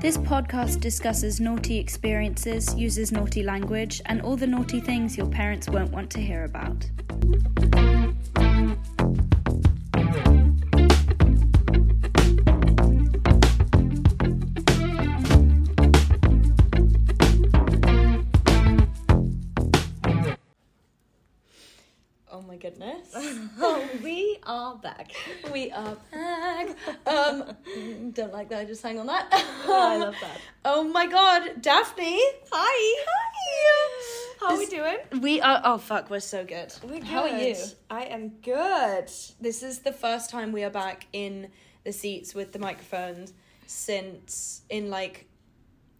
[0.00, 5.68] This podcast discusses naughty experiences, uses naughty language, and all the naughty things your parents
[5.68, 6.88] won't want to hear about.
[24.44, 25.12] Are back.
[25.52, 26.68] we are back.
[27.06, 27.44] Um,
[28.12, 28.60] don't like that.
[28.60, 29.28] I just hang on that.
[29.32, 30.40] I love that.
[30.62, 32.20] Oh my god, Daphne.
[32.52, 33.04] Hi.
[33.08, 34.36] Hi.
[34.40, 34.98] How are we doing?
[35.22, 35.62] We are.
[35.64, 36.72] Oh fuck, we're so good.
[36.82, 37.04] We're good.
[37.04, 37.56] How are you?
[37.88, 39.10] I am good.
[39.40, 41.48] This is the first time we are back in
[41.84, 43.32] the seats with the microphones
[43.66, 45.29] since in like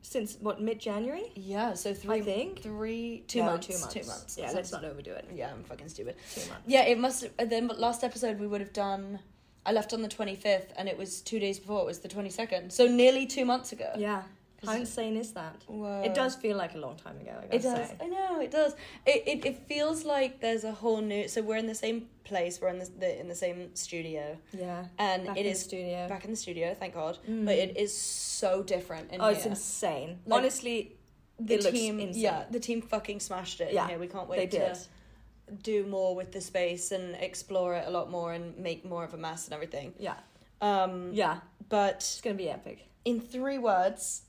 [0.03, 1.31] Since what mid January?
[1.35, 2.17] yeah, so three.
[2.17, 2.63] I think.
[2.63, 3.95] three, two months, Two months.
[3.95, 4.37] two months.
[4.39, 5.29] Yeah, let's not overdo it.
[5.35, 6.17] Yeah, I'm fucking stupid.
[6.35, 6.63] Two months.
[6.67, 7.27] Yeah, it must.
[7.39, 9.19] have Then last episode we would have done.
[9.67, 11.81] I left on the twenty fifth, and it was two days before.
[11.83, 13.93] It was the twenty second, so nearly two months ago.
[13.97, 14.23] Yeah.
[14.65, 15.57] How insane is that?
[15.67, 16.03] Whoa.
[16.05, 17.35] It does feel like a long time ago.
[17.51, 17.89] It does.
[17.89, 17.97] Say.
[18.01, 18.75] I know it does.
[19.07, 21.29] It, it it feels like there's a whole new.
[21.29, 22.61] So we're in the same place.
[22.61, 24.85] We're in the, the in the same studio, Yeah.
[24.99, 26.09] and Back it in is the studio.
[26.09, 26.75] back in the studio.
[26.79, 27.19] Thank God.
[27.29, 27.47] Mm.
[27.47, 29.37] But it is so different in oh, here.
[29.37, 30.19] it's insane.
[30.27, 30.93] Like, Honestly,
[31.39, 32.23] the team, insane.
[32.23, 33.99] yeah, the team fucking smashed it Yeah, here.
[33.99, 34.37] We can't wait.
[34.51, 34.75] they wait did.
[34.75, 39.05] to do more with the space and explore it a lot more and make more
[39.05, 39.95] of a mess and everything.
[39.99, 40.15] Yeah.
[40.61, 41.39] Um, Yeah.
[41.71, 42.87] but It's gonna be epic.
[43.05, 44.23] in three words,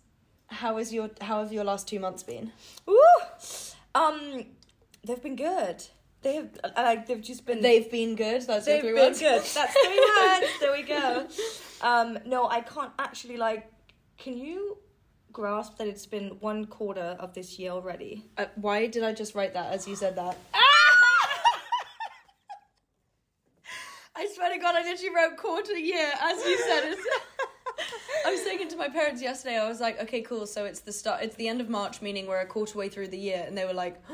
[0.51, 2.51] how is your how have your last two months been?
[2.85, 2.97] Woo!
[3.95, 4.45] Um,
[5.05, 5.83] they've been good.
[6.21, 8.43] They have like they've just been They've been good.
[8.43, 9.19] That's They've three been words.
[9.19, 9.41] good.
[9.41, 10.47] That's three words.
[10.59, 11.27] There we go.
[11.81, 13.71] Um, no, I can't actually like.
[14.17, 14.77] Can you
[15.33, 18.25] grasp that it's been one quarter of this year already?
[18.37, 20.37] Uh, why did I just write that as you said that?
[24.15, 26.99] I swear to God, I literally wrote quarter year as you said it.
[28.31, 29.57] I was saying it to my parents yesterday.
[29.57, 30.45] I was like, okay, cool.
[30.47, 31.21] So it's the start.
[31.21, 33.65] It's the end of March, meaning we're a quarter way through the year, and they
[33.65, 34.01] were like,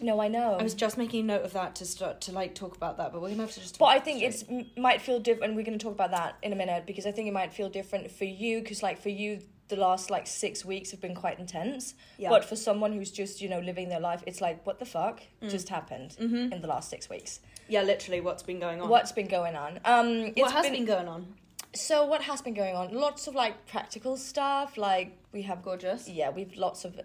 [0.00, 0.56] No, I know.
[0.58, 3.12] I was just making a note of that to start to like talk about that,
[3.12, 3.78] but we're gonna have to just.
[3.78, 5.50] But I think it's m- might feel different.
[5.50, 7.52] And we're going to talk about that in a minute because I think it might
[7.52, 11.14] feel different for you because like for you the last like six weeks have been
[11.14, 11.94] quite intense.
[12.18, 12.30] Yeah.
[12.30, 15.20] But for someone who's just you know living their life, it's like what the fuck
[15.40, 15.50] Mm.
[15.50, 16.52] just happened Mm-hmm.
[16.52, 17.38] in the last six weeks.
[17.68, 18.88] yeah, literally, what's been going on?
[18.88, 19.78] What's been going on?
[19.84, 21.26] Um, it's what has been, going on?
[21.74, 22.92] So what has been going on?
[22.92, 24.76] Lots of like practical stuff.
[24.76, 26.08] Like We have gorgeous.
[26.08, 27.00] yeah, we've lots of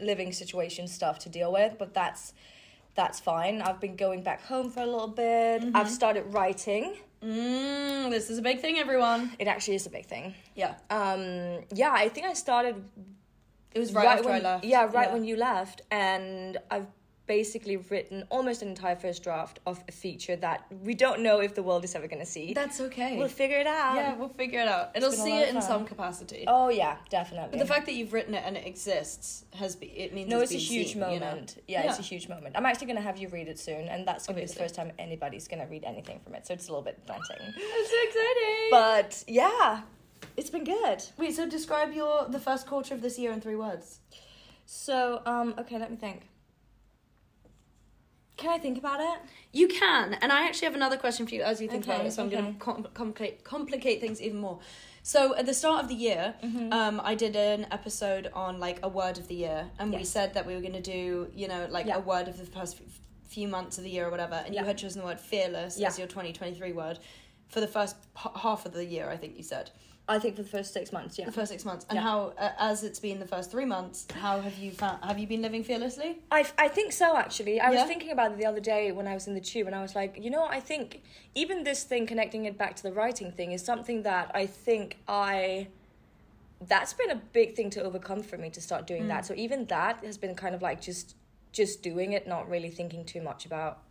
[0.00, 2.32] living situation stuff to deal with, but that's
[2.94, 3.62] that's fine.
[3.62, 5.62] I've been going back home for a little bit.
[5.62, 5.76] Mm-hmm.
[5.76, 6.96] I've started writing.
[7.22, 9.32] Mm, this is a big thing, everyone.
[9.38, 10.34] It actually is a big thing.
[10.54, 12.82] Yeah, Um, yeah, I think I started
[13.74, 14.64] it was right, after when, I left.
[14.64, 16.86] Yeah, right when you left, and I've
[17.30, 21.54] basically written almost an entire first draft of a feature that we don't know if
[21.54, 22.52] the world is ever going to see.
[22.52, 23.16] That's okay.
[23.16, 23.94] we'll figure it out.
[23.94, 24.90] yeah, we'll figure it out.
[24.96, 26.42] It'll see it in some capacity.
[26.48, 27.50] Oh yeah, definitely.
[27.52, 30.40] But the fact that you've written it and it exists has be it means No,
[30.40, 31.26] it's, it's a huge seen, you know?
[31.26, 31.62] moment.
[31.68, 32.56] Yeah, it's a huge moment.
[32.56, 34.58] I'm actually going to have you read it soon, and that's going to be the
[34.58, 36.48] first time anybody's going to read anything from it.
[36.48, 37.36] So it's a little bit daunting.
[37.56, 38.68] It's so exciting.
[38.72, 39.82] but yeah,
[40.36, 41.04] it's been good.
[41.16, 44.00] wait, so describe your the first quarter of this year in three words.
[44.66, 46.29] So, um, okay, let me think.
[48.40, 49.18] Can I think about it?
[49.52, 52.12] You can, and I actually have another question for you as you think about it.
[52.12, 54.58] So I'm going to com- complicate complicate things even more.
[55.02, 56.72] So at the start of the year, Mm-hmm.
[56.72, 60.34] um, I did an episode on like a word of the year, and we said
[60.34, 61.96] that we were going to do, you know, like Yeah.
[61.96, 64.42] a word of the first f- few months of the year or whatever.
[64.44, 65.88] And you had chosen the word fearless Yeah.
[65.88, 66.98] as your 2023 word
[67.48, 69.08] for the first h- half of the year.
[69.10, 69.70] I think you said
[70.10, 71.26] I think for the first six months, yeah.
[71.26, 71.86] the first six months.
[71.88, 72.02] And Yeah.
[72.02, 75.04] how, uh, as it's been the first three months, how have you found?
[75.04, 76.18] Have you been living fearlessly?
[76.32, 77.60] I, I think so actually.
[77.60, 77.80] I Yeah?
[77.80, 79.82] was thinking about it the other day when I was in the tube, and I
[79.82, 81.02] was like, you know, I think
[81.36, 84.98] even this thing connecting it back to the writing thing is something that I think
[85.06, 85.68] I.
[86.66, 89.24] That's been a big thing to overcome for me to start doing that.
[89.24, 91.14] So even that has been kind of like just
[91.52, 93.82] just doing it, not really thinking too much about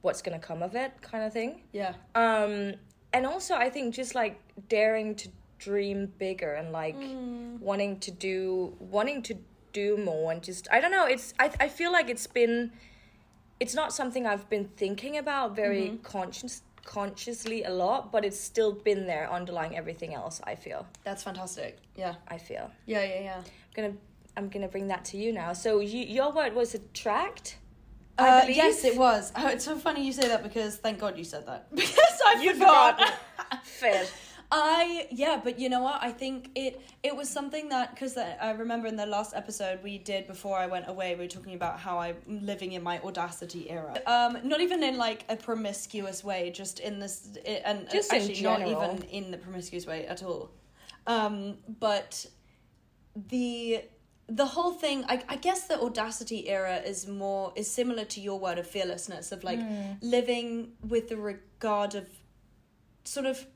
[0.00, 1.62] what's gonna come of it, kind of thing.
[1.72, 1.94] Yeah.
[2.14, 2.74] Um,
[3.12, 6.96] and also I think just like daring to dream bigger and like
[7.60, 9.34] wanting to do wanting to
[9.72, 12.72] do more and just I don't know it's I I feel like it's been
[13.60, 18.72] it's not something I've been thinking about very conscious consciously a lot but it's still
[18.72, 21.78] been there underlying everything else I feel That's fantastic.
[21.96, 22.14] Yeah.
[22.28, 23.36] I feel Yeah, yeah, yeah.
[23.38, 23.44] I'm
[23.76, 23.94] gonna
[24.36, 27.58] I'm gonna bring that to you now so you, your word was attract
[28.18, 29.30] Uh, yes, it was.
[29.36, 31.68] Oh, it's so funny you say that because thank God you said that.
[31.82, 32.98] Because I You forgot.
[32.98, 33.64] forgot.
[33.82, 34.02] fair
[34.50, 35.98] I yeah, but you know what?
[36.02, 39.98] I think it it was something that because I remember in the last episode we
[39.98, 43.68] did before I went away, we were talking about how I'm living in my audacity
[43.68, 43.94] era.
[44.06, 48.42] Um, not even in like a promiscuous way, just in this, i- and Just actually
[48.42, 50.50] not even in the promiscuous way at all.
[51.06, 52.24] Um, but
[53.28, 53.82] the
[54.30, 58.38] the whole thing I, I guess the audacity era is more is similar to your
[58.38, 59.60] word of fearlessness of like
[60.02, 62.06] living with the regard of
[63.04, 63.46] sort of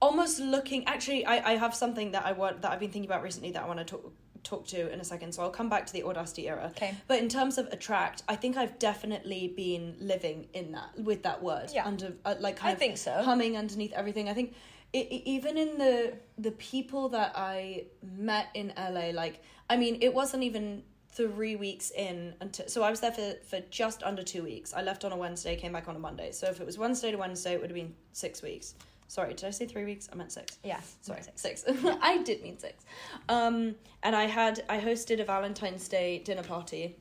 [0.00, 3.22] almost looking actually I, I have something that I want that I've been thinking about
[3.22, 4.12] recently that I want to talk
[4.44, 6.94] talk to in a second so I'll come back to the audacity era Okay.
[7.08, 11.42] but in terms of attract I think I've definitely been living in that with that
[11.42, 11.84] word Yeah.
[11.86, 13.12] under uh, like kind I of think so.
[13.22, 14.54] humming underneath everything I think
[14.94, 17.86] i i even in the the people that I
[18.16, 22.90] met in LA like I mean it wasn't even three weeks in until so I
[22.90, 25.88] was there for for just under two weeks I left on a Wednesday came back
[25.88, 28.40] on a Monday so if it was Wednesday to Wednesday it would have been six
[28.40, 28.74] weeks
[29.08, 30.80] sorry did I say three weeks I meant six Yeah.
[31.00, 31.64] sorry six Six.
[32.02, 32.84] i did mean six
[33.28, 36.96] um and i had i hosted a valentine's day dinner party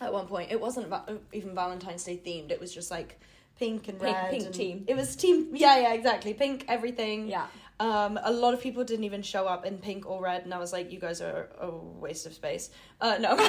[0.00, 3.18] at one point it wasn't va- even valentine's day themed it was just like
[3.58, 4.84] pink and Pink- red pink and- team.
[4.86, 7.46] it was team yeah yeah exactly pink everything Yeah.
[7.80, 10.58] Um a lot of people didn't even show up in pink or red and i
[10.58, 12.70] was like you guys are a waste of space
[13.00, 13.44] uh no no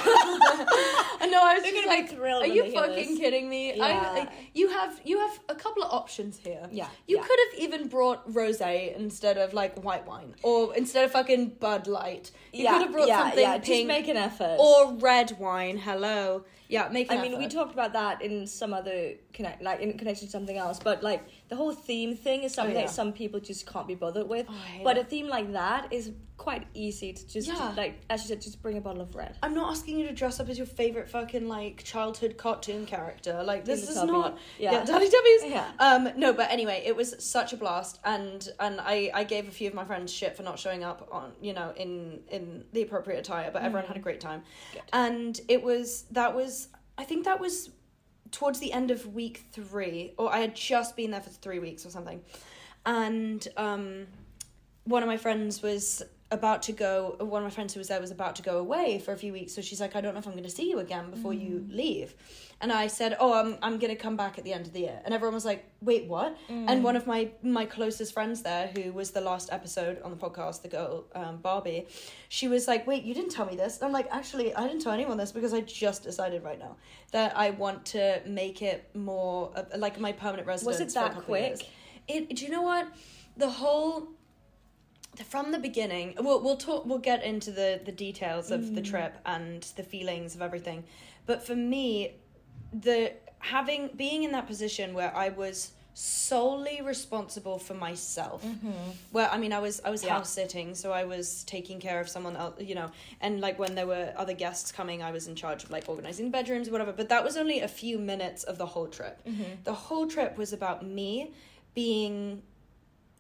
[1.44, 3.86] i was just like are you fucking this." kidding me Yeah.
[3.86, 7.24] I, like, you have you have a couple of options here Yeah, you yeah.
[7.24, 11.88] could have even brought rosé instead of like white wine, or instead of fucking Bud
[11.88, 12.32] Light.
[12.52, 13.58] You could have brought yeah, something yeah.
[13.58, 14.58] pink Just make an effort.
[14.60, 15.78] or red wine.
[15.78, 17.12] Hello, yeah, make.
[17.12, 20.58] I mean, we talked about that in some other connect, like in connection to something
[20.58, 20.80] else.
[20.80, 22.86] But like the whole theme thing is something Oh, yeah.
[22.86, 24.46] that some people just can't be bothered with.
[24.50, 25.02] Oh, but it.
[25.02, 27.74] a theme like that is quite easy to just Yeah.
[27.78, 29.38] like as you said, just bring a bottle of red.
[29.44, 33.44] I'm not asking you to dress up as your favorite fucking like childhood cartoon character.
[33.44, 34.72] Like this is not Yeah.
[34.74, 35.50] yeah, Teletubbies.
[35.50, 35.72] Yeah.
[35.80, 39.52] Um no, but anyway, it was such a blast and and I I gave a
[39.52, 42.82] few of my friends shit for not showing up on, you know, in in the
[42.82, 44.44] appropriate attire, but everyone had a great time.
[44.74, 44.82] Good.
[44.92, 46.63] And it was that was
[46.98, 47.72] I think that was
[48.32, 51.86] towards the end of week 3 or I had just been there for 3 weeks
[51.86, 52.22] or something.
[52.86, 54.08] And um
[54.86, 56.04] one of my friends was
[56.34, 59.00] about to go one of my friends who was there was about to go away
[59.00, 59.54] for a few weeks.
[59.54, 61.66] So she's like i don't know if i'm going to see you again before you
[61.70, 62.16] leave.
[62.62, 64.82] And i said oh i'm, I'm going to come back at the end of the
[64.82, 65.00] year.
[65.06, 66.38] And everyone was like wait what?
[66.50, 70.18] And one of my my closest friends there who was the last episode on the
[70.18, 71.88] podcast the girl um, barbie
[72.30, 73.78] she was like wait you didn't tell me this?
[73.78, 76.76] And i'm like actually i didn't tell anyone this because i just decided right now
[77.12, 81.16] that i want to make it more uh, like my permanent residence Was it that
[81.16, 81.70] quick?
[82.08, 82.88] it do you know what?
[83.38, 84.10] The whole
[85.26, 88.90] from the beginning we'll, we'll talk we'll get into the the details of the mm.
[88.90, 90.84] trip and the feelings of everything.
[91.26, 92.16] But for me
[92.72, 98.72] the having being in that position where i was solely responsible for myself mm-hmm.
[99.12, 100.14] where i mean i was i was Yeah.
[100.14, 102.90] house sitting so i was taking care of someone else you know
[103.22, 106.32] and like when there were other guests coming i was in charge of like organizing
[106.32, 109.22] bedrooms whatever but that was only a few minutes of the whole trip.
[109.26, 109.44] Mm-hmm.
[109.64, 111.34] The whole trip was about me
[111.74, 112.42] being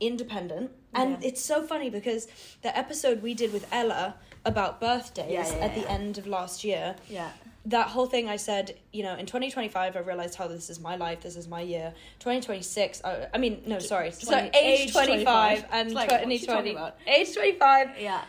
[0.07, 1.27] independent and Yeah.
[1.29, 2.27] it's so funny because
[2.61, 4.15] the episode we did with ella
[4.45, 7.29] about birthdays Yeah, yeah, at the end of last year Yeah.
[7.65, 10.97] that whole thing I said, you know, in 2025, I realized how this is my
[10.97, 11.94] life, this is my year.
[12.19, 14.11] 2026, I, uh, I mean, no, sorry.
[14.11, 15.65] so age age 25 25.
[15.71, 16.77] and like, 2020.
[17.07, 18.21] Age 25 Yeah.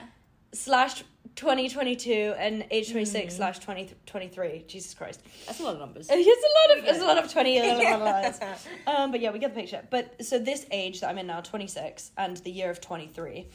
[0.53, 1.03] slash
[1.37, 4.65] 2022 and age 26 slash 2023.
[4.69, 5.21] Jesus Christ.
[5.47, 6.09] That's a lot of numbers.
[6.13, 8.41] It's a lot of, it's a lot of 20 years.
[8.87, 9.83] um, but yeah, we get the picture.
[9.91, 13.49] But so this age that I'm in now, 26, and the year of 23,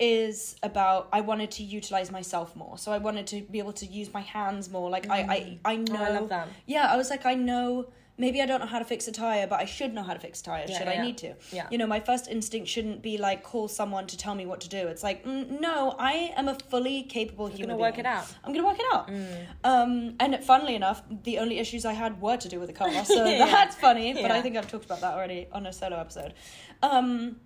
[0.00, 2.76] is about I wanted to utilize myself more.
[2.78, 4.90] So I wanted to be able to use my hands more.
[4.90, 5.96] Like I, I, I know.
[5.98, 6.48] Oh, I love that.
[6.66, 7.86] Yeah, I was like, I know.
[8.16, 10.20] Maybe I don't know how to fix a tire, but I should know how to
[10.20, 10.64] fix a tire.
[10.68, 11.00] Yeah, should yeah.
[11.00, 11.34] I need to?
[11.50, 11.66] Yeah.
[11.70, 14.68] You know, my first instinct shouldn't be like call someone to tell me what to
[14.68, 14.86] do.
[14.86, 18.26] It's like, mm, no, I am a fully capable human I'm gonna work it out.
[18.44, 19.10] I'm gonna work it out.
[19.64, 23.04] Um, and funnily enough, the only issues I had were to do with the car,
[23.04, 24.14] so that's funny.
[24.14, 26.34] But I think I've talked about that already on a solo episode.
[26.82, 27.36] Um,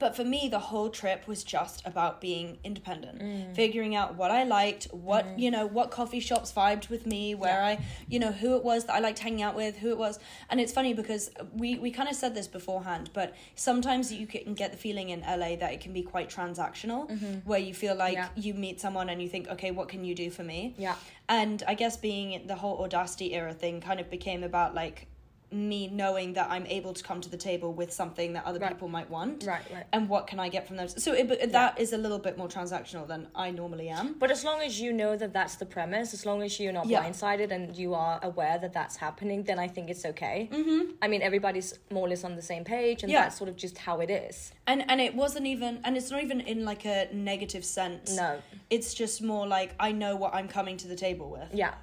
[0.00, 3.54] but for me, the whole trip was just about being independent, mm.
[3.54, 5.38] figuring out what I liked, what mm.
[5.38, 8.86] you know, what coffee shops vibed with me, where I, you know, who it was
[8.86, 10.18] that I liked hanging out with, who it was.
[10.48, 14.54] And it's funny because we we kind of said this beforehand, but sometimes you can
[14.54, 17.34] get the feeling in LA that it can be quite transactional, mm-hmm.
[17.44, 18.28] where you feel like Yeah.
[18.34, 20.74] you meet someone and you think, okay, what can you do for me?
[20.78, 20.94] Yeah.
[21.28, 25.06] And I guess being the whole audacity era thing kind of became about like
[25.52, 28.70] me knowing that I'm able to come to the table with something that other Right.
[28.70, 29.44] people might want.
[29.44, 29.84] Right, right.
[29.92, 31.02] And what can I get from those?
[31.02, 34.14] So it, but that is a little bit more transactional than I normally am.
[34.18, 36.86] But as long as you know that that's the premise, as long as you're not
[36.86, 37.02] Yeah.
[37.02, 40.48] blindsided and you are aware that that's happening, then I think it's okay.
[40.52, 40.92] Mm-hmm.
[41.02, 43.22] I mean, everybody's more or less on the same page, and Yeah.
[43.22, 44.52] that's sort of just how it is.
[44.66, 48.14] And and it wasn't even and it's not even in like a negative sense.
[48.16, 48.38] No.
[48.70, 51.52] It's just more like I know what I'm coming to the table with.
[51.54, 51.74] Yeah.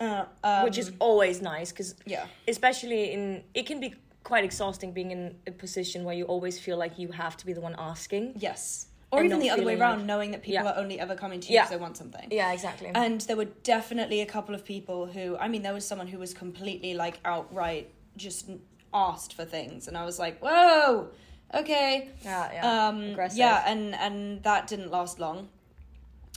[0.00, 2.26] Uh, um, Which is always nice because, Yeah.
[2.48, 6.76] especially in, it can be quite exhausting being in a position where you always feel
[6.76, 8.34] like you have to be the one asking.
[8.36, 8.88] yes.
[9.12, 10.72] or even the other way around, like- knowing that people Yeah.
[10.72, 11.62] are only ever coming to you Yeah.
[11.62, 12.26] because they want something.
[12.30, 12.90] yeah, exactly.
[12.92, 16.18] And there were definitely a couple of people who, I mean, there was someone who
[16.18, 18.50] was completely like outright just
[18.92, 21.10] asked for things, and I was like, whoa,
[21.54, 22.10] okay.
[22.24, 22.88] yeah, yeah.
[22.88, 23.38] Um, Aggressive.
[23.38, 25.48] yeah, and and that didn't last long.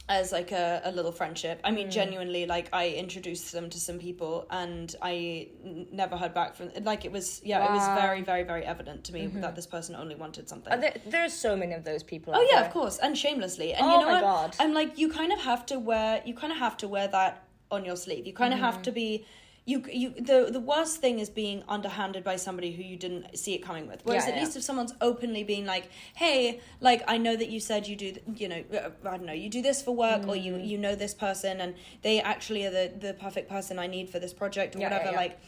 [0.10, 1.62] As like a, a little friendship.
[1.64, 1.92] I mean, Mm.
[1.92, 6.72] genuinely, like I introduced them to some people, and I n- never heard back from.
[6.84, 7.96] Like it was, yeah, it was Mm-hmm.
[8.02, 10.74] very, very, very evident to me that this person only wanted something.
[10.74, 12.34] Uh, there, there's so many of those people.
[12.36, 12.66] Oh yeah, there.
[12.66, 13.74] of course, and shamelessly.
[13.76, 14.22] And Oh you know my what?
[14.22, 14.56] God.
[14.60, 17.44] I'm like, you kind of have to wear, you kind of have to wear that
[17.70, 18.26] on your sleeve.
[18.26, 18.82] You kind of have Mm-hmm.
[18.84, 19.26] to be.
[19.66, 23.54] You, you the the worst thing is being underhanded by somebody who you didn't see
[23.54, 24.02] it coming with.
[24.04, 24.44] Whereas Yeah, at yeah.
[24.46, 28.12] least if someone's openly being like, "Hey, like I know that you said you do,
[28.14, 30.44] th- you know, uh, I don't know, you do this for work, or Mm.
[30.44, 34.10] you you know this person, and they actually are the the perfect person I need
[34.10, 35.40] for this project or Yeah, whatever." Like,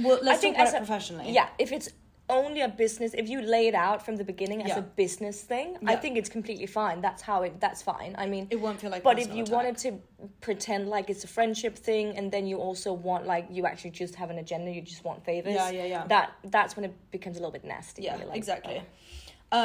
[0.00, 1.32] well, let's think talk about it professionally.
[1.32, 1.88] Yeah, if it's
[2.30, 4.78] only a business, if you lay it out from the beginning as Yeah.
[4.78, 7.00] a business thing, I think it's completely fine.
[7.00, 7.60] That's how it.
[7.60, 8.14] That's fine.
[8.18, 9.02] I mean, it won't feel like.
[9.02, 9.54] but if you attack.
[9.54, 10.00] wanted to
[10.40, 14.14] pretend like it's a friendship thing, and then you also want like you actually just
[14.16, 15.54] have an agenda, you just want favors.
[15.54, 16.06] Yeah, yeah, yeah.
[16.06, 18.02] That that's when it becomes a little bit nasty.
[18.02, 18.82] Yeah, like, exactly.
[18.82, 18.86] oh.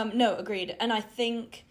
[0.01, 0.75] Um, no, agreed.
[0.79, 1.65] And I think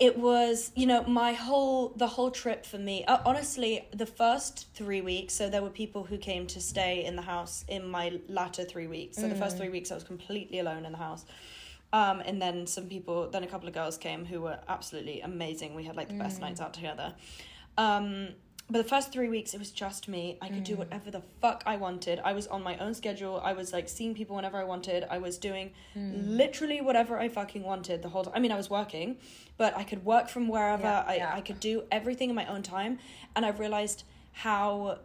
[0.00, 3.04] it was, you know, my whole the whole trip for me.
[3.04, 5.34] Uh, honestly, the first three weeks.
[5.34, 8.86] So there were people who came to stay in the house in my latter three
[8.86, 9.18] weeks.
[9.18, 11.26] So the first three weeks, I was completely alone in the house.
[11.92, 15.74] Um, and then some people, then a couple of girls came who were absolutely amazing.
[15.74, 17.14] We had like the best nights out together.
[17.76, 18.28] Um,
[18.70, 20.38] but the first three weeks, it was just me.
[20.40, 20.78] I could do mm.
[20.78, 22.20] whatever the fuck I wanted.
[22.24, 23.40] I was on my own schedule.
[23.42, 25.04] I was like seeing people whenever I wanted.
[25.10, 26.12] I was doing mm.
[26.36, 28.34] literally whatever I fucking wanted the whole time.
[28.36, 29.16] I mean, I was working,
[29.56, 30.84] but I could work from wherever.
[30.84, 31.34] Yeah, I, yeah.
[31.34, 32.98] I could do everything in my own time.
[33.34, 35.00] And I've realized how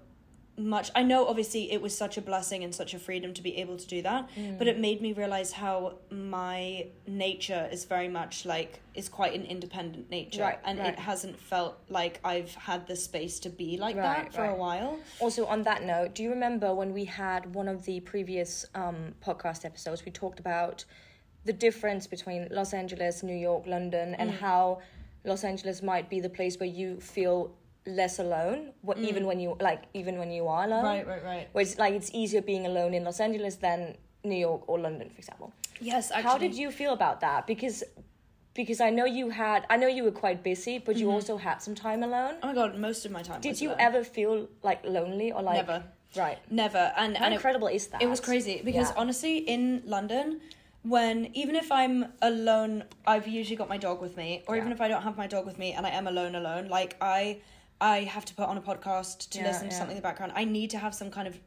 [0.58, 3.58] much I know obviously it was such a blessing and such a freedom to be
[3.58, 4.58] able to do that Mm.
[4.58, 9.44] but it made me realize how my nature is very much like is quite an
[9.44, 10.94] independent nature Right, and right.
[10.94, 14.56] it hasn't felt like I've had the space to be like Right, that for a
[14.56, 18.66] while Also, on that note, do you remember when we had one of the previous
[18.76, 20.06] um, podcast episodes?
[20.06, 20.86] We talked about
[21.44, 24.80] the difference between Los Angeles, New York, London, and how
[25.26, 27.52] Los Angeles might be the place where you feel
[27.88, 29.08] less alone, what, mm.
[29.08, 30.84] even when you like, even when you are alone.
[30.84, 34.38] right right right Where it's like it's easier being alone in Los Angeles than New
[34.38, 35.54] York or London, for example.
[35.80, 37.46] yes actually How did you feel about that?
[37.48, 37.84] Because
[38.56, 41.16] because I know you had, I know you were quite busy, but you mm-hmm.
[41.16, 42.36] also had some time alone.
[42.42, 43.82] oh my god most of my time Did you alone.
[43.88, 45.84] ever feel like lonely or like Never.
[46.16, 46.40] Right.
[46.50, 48.02] never and How and incredible is that?
[48.02, 49.02] It was crazy because Yeah.
[49.02, 50.40] honestly, in London,
[50.84, 54.80] when even if I'm alone, I've usually got my dog with me, or even if
[54.80, 57.42] I don't have my dog with me and I am alone, alone, like I,
[57.82, 59.78] I have to put on a podcast to Yeah, listen to yeah.
[59.80, 60.32] something in the background.
[60.36, 61.40] I need to have some kind of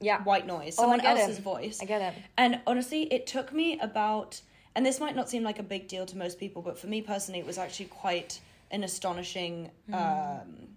[0.00, 0.22] Yeah.
[0.22, 1.42] white noise, Oh, someone else's it.
[1.42, 1.80] voice.
[1.82, 2.22] I get it.
[2.36, 4.40] And honestly, it took me about,
[4.74, 7.02] and this might not seem like a big deal to most people, but for me
[7.02, 10.68] personally, it was actually quite an astonishing um,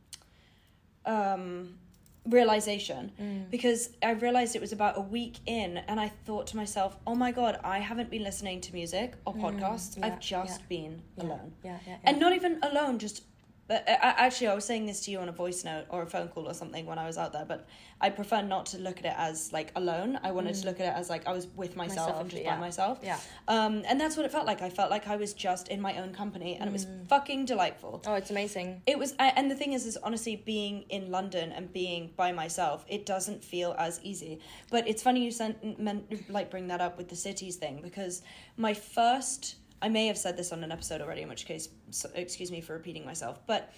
[1.06, 1.78] um,
[2.26, 6.98] realization because I realized it was about a week in, and I thought to myself,
[7.08, 9.98] "Oh my god, I haven't been listening to music or podcasts.
[9.98, 10.66] yeah, I've just yeah.
[10.68, 11.78] been Yeah, alone, yeah.
[12.04, 13.24] and not even alone, just."
[13.70, 16.06] But uh, actually, I was saying this to you on a voice note or a
[16.08, 17.46] phone call or something when I was out there.
[17.48, 17.68] But
[18.02, 20.20] I prefer not to look at it as like alone.
[20.24, 22.44] I wanted to look at it as like I was with myself, Myself, and just
[22.44, 22.56] yeah.
[22.56, 23.00] by myself.
[23.04, 23.20] yeah.
[23.48, 24.62] Um, and that's what it felt like.
[24.64, 28.02] I felt like I was just in my own company, and it was fucking delightful.
[28.08, 28.82] Oh, it's amazing.
[28.88, 32.32] It was, I- and the thing is, is honestly being in London and being by
[32.32, 34.40] myself, it doesn't feel as easy.
[34.72, 38.24] But it's funny you sent, meant, like bring that up with the cities thing because
[38.58, 42.10] my first, I may have said this on an episode already, in which case, so,
[42.16, 43.74] excuse me for repeating myself, but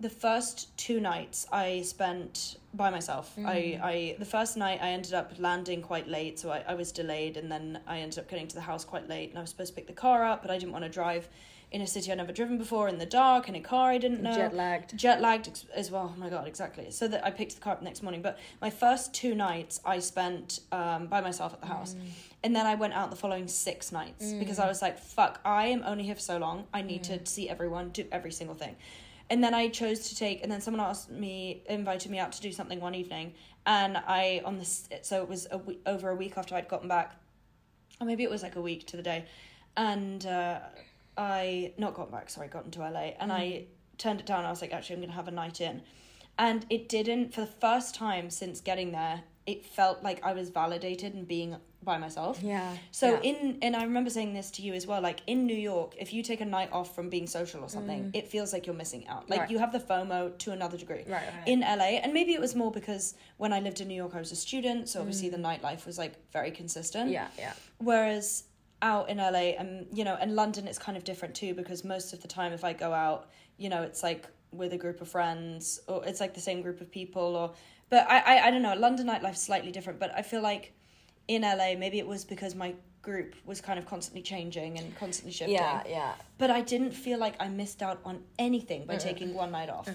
[0.00, 3.30] the first two nights I spent by myself.
[3.36, 3.46] Mm-hmm.
[3.46, 6.90] I, I the first night I ended up landing quite late, so I, I was
[6.90, 9.50] delayed, and then I ended up getting to the house quite late, and I was
[9.50, 11.28] supposed to pick the car up, but I didn't want to drive
[11.72, 14.22] in a city I'd never driven before in the dark in a car I didn't
[14.22, 14.96] know Jet lagged.
[14.96, 16.12] jet lagged ex- as well.
[16.14, 16.90] Oh my god, exactly.
[16.90, 18.22] So that I picked the car up the next morning.
[18.22, 21.96] But my first two nights I spent um, by myself at the house,
[22.44, 25.66] and then I went out the following six nights because I was like, "Fuck, I
[25.66, 26.66] am only here for so long.
[26.74, 28.76] I need to see everyone, do every single thing."
[29.30, 32.42] And then I chose to take, and then someone asked me, invited me out to
[32.42, 33.32] do something one evening,
[33.64, 34.88] and I on this.
[35.02, 37.14] So it was a we- over a week after I'd gotten back,
[37.98, 39.24] or maybe it was like a week to the day,
[39.76, 40.58] and uh,
[41.16, 42.30] I not gotten back.
[42.30, 43.66] Sorry, gotten to LA, and I mm.
[43.98, 44.44] turned it down.
[44.44, 45.82] I was like, actually, I'm gonna have a night in,
[46.38, 47.34] and it didn't.
[47.34, 51.56] For the first time since getting there, it felt like I was validated and being
[51.82, 52.40] by myself.
[52.42, 52.76] Yeah.
[52.92, 53.30] So yeah.
[53.30, 55.00] in and I remember saying this to you as well.
[55.00, 58.04] Like in New York, if you take a night off from being social or something,
[58.04, 58.16] mm.
[58.16, 59.28] it feels like you're missing out.
[59.28, 59.50] Like Right.
[59.50, 61.04] you have the FOMO to another degree.
[61.08, 61.46] Right, right.
[61.46, 64.20] In LA, and maybe it was more because when I lived in New York, I
[64.20, 65.32] was a student, so obviously mm.
[65.32, 67.10] the nightlife was like very consistent.
[67.10, 67.52] yeah, yeah.
[67.78, 68.44] Whereas
[68.82, 72.12] out in LA and you know, and London it's kind of different too because most
[72.12, 75.08] of the time if I go out, you know, it's like with a group of
[75.08, 77.52] friends or it's like the same group of people or
[77.88, 80.74] but I I, I don't know, London nightlife's slightly different, but I feel like
[81.28, 85.32] in LA maybe it was because my group was kind of constantly changing and constantly
[85.32, 85.56] shifting.
[85.56, 86.12] Yeah, yeah.
[86.38, 89.88] But I didn't feel like I missed out on anything by taking one night off.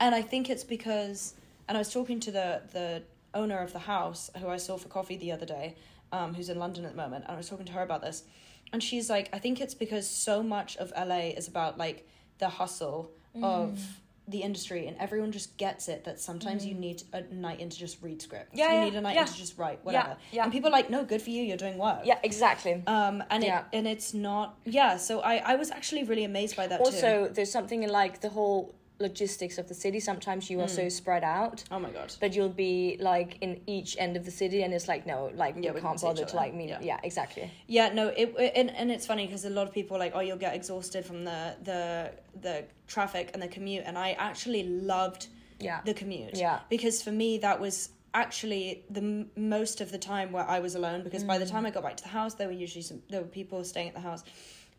[0.00, 1.34] And I think it's because
[1.68, 3.02] and I was talking to the the
[3.34, 5.76] owner of the house who I saw for coffee the other day,
[6.12, 8.24] um, who's in London at the moment, and I was talking to her about this.
[8.72, 12.06] And she's like, I think it's because so much of LA is about like
[12.38, 13.42] the hustle Mm.
[13.44, 13.80] of
[14.28, 17.78] the industry and everyone just gets it that sometimes you need a night in to
[17.78, 18.52] just read script.
[18.52, 18.58] Mm.
[18.58, 19.22] Yeah, you yeah, need a night yeah.
[19.22, 20.16] in to just write, whatever.
[20.30, 20.42] yeah.
[20.44, 22.00] And people are like, no, good for you, you're doing work.
[22.04, 22.82] Yeah, exactly.
[22.86, 23.60] Um, and Yeah.
[23.60, 24.98] it and it's not yeah.
[24.98, 26.84] So I I was actually really amazed by that too.
[26.84, 29.98] also, there's something in like the whole logistics of the city.
[30.00, 32.14] Sometimes you are so spread out Oh my god.
[32.20, 35.54] that you'll be like in each end of the city, and it's like no, like
[35.56, 36.36] Yeah, we we can't can see each bother to other.
[36.36, 36.68] like meet.
[36.68, 36.78] Yeah.
[36.82, 37.50] Yeah, exactly.
[37.66, 40.12] Yeah, no, it, it and, and it's funny because a lot of people are like,
[40.14, 44.62] oh, you'll get exhausted from the the the traffic and the commute, and I actually
[44.64, 45.26] loved
[45.58, 45.80] Yeah.
[45.84, 46.36] the commute.
[46.36, 46.60] Yeah.
[46.68, 50.74] because for me that was actually the m- most of the time where I was
[50.74, 51.50] alone because by the Mm.
[51.50, 53.88] time I got back to the house, there were usually some there were people staying
[53.88, 54.22] at the house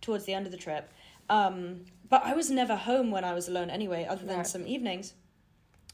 [0.01, 0.91] towards the end of the trip.
[1.29, 4.47] Um, but I was never home when I was alone anyway, other than Right.
[4.47, 5.13] some evenings.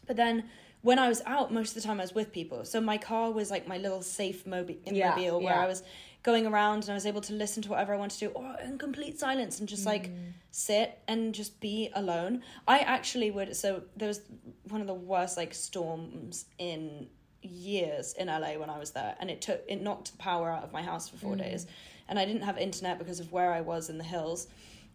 [0.05, 0.49] But then
[0.81, 2.65] when I was out, most of the time I was with people.
[2.65, 5.63] So my car was like my little safe mobi- Yeah, mobile where yeah.
[5.63, 5.83] I was
[6.23, 8.55] going around and I was able to listen to whatever I wanted to do or
[8.61, 10.33] in complete silence and just like Mm.
[10.51, 12.43] sit and just be alone.
[12.67, 14.21] I actually would so there was
[14.67, 17.07] one of the worst like storms in
[17.41, 20.63] years in LA when I was there and it took it knocked the power out
[20.63, 21.39] of my house for 4 Mm.
[21.39, 21.67] days
[22.09, 24.47] and I didn't have internet because of where I was in the hills.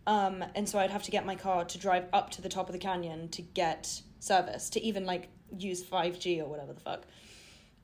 [0.06, 2.68] Um, and so I'd have to get my car to drive up to the top
[2.68, 7.02] of the canyon to get service, to even like use 5G or whatever the fuck.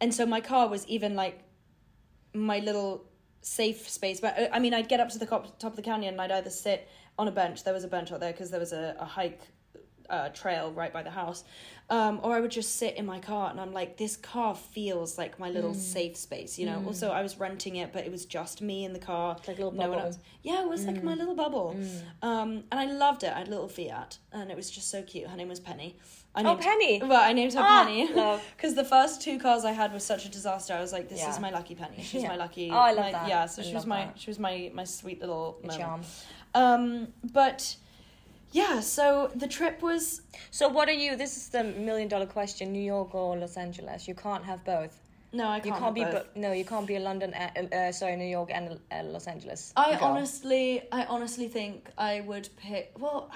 [0.00, 1.42] And so my car was even like
[2.34, 3.04] my little
[3.42, 4.20] safe space.
[4.20, 6.30] But uh, I mean, I'd get up to the top of the canyon and I'd
[6.30, 8.96] either sit on a bench, there was a bench out there because there was a,
[8.98, 9.40] a hike
[10.10, 11.44] uh, trail right by the house,
[11.88, 15.16] um, or I would just sit in my car and I'm like, this car feels
[15.18, 16.82] like my little safe space, you know.
[16.86, 19.36] Also, I was renting it, but it was just me in the car.
[19.48, 20.18] like a little no one else.
[20.42, 21.76] Yeah, it was like my little bubble.
[22.22, 23.32] Um, and I loved it.
[23.34, 25.28] I had a little Fiat, and it was just so cute.
[25.28, 25.96] Her name was Penny.
[26.32, 27.02] I Oh, named, Penny.
[27.02, 28.06] Well, I named her Ah, Penny
[28.56, 30.72] because the first two cars I had was such a disaster.
[30.74, 31.30] I was like, "This Yeah.
[31.30, 32.02] is my lucky Penny.
[32.02, 32.28] She's Yeah.
[32.28, 33.28] my lucky." Oh, I love my- that.
[33.28, 34.20] Yeah, so I she was my that.
[34.20, 36.02] she was my my sweet little charm.
[36.54, 37.74] Um, but
[38.52, 41.16] yeah, so the trip was So what are you?
[41.16, 44.08] This is the million dollar question: New York or Los Angeles?
[44.08, 44.98] You can't have both.
[45.32, 46.04] no, I can't, You can't, have be.
[46.04, 46.34] both.
[46.34, 47.32] Bo- no, you can't be a London.
[47.34, 49.72] Uh, uh, sorry, New York and uh, Los Angeles.
[49.76, 50.08] I girl.
[50.08, 52.92] honestly, I honestly think I would pick.
[52.98, 53.30] Well,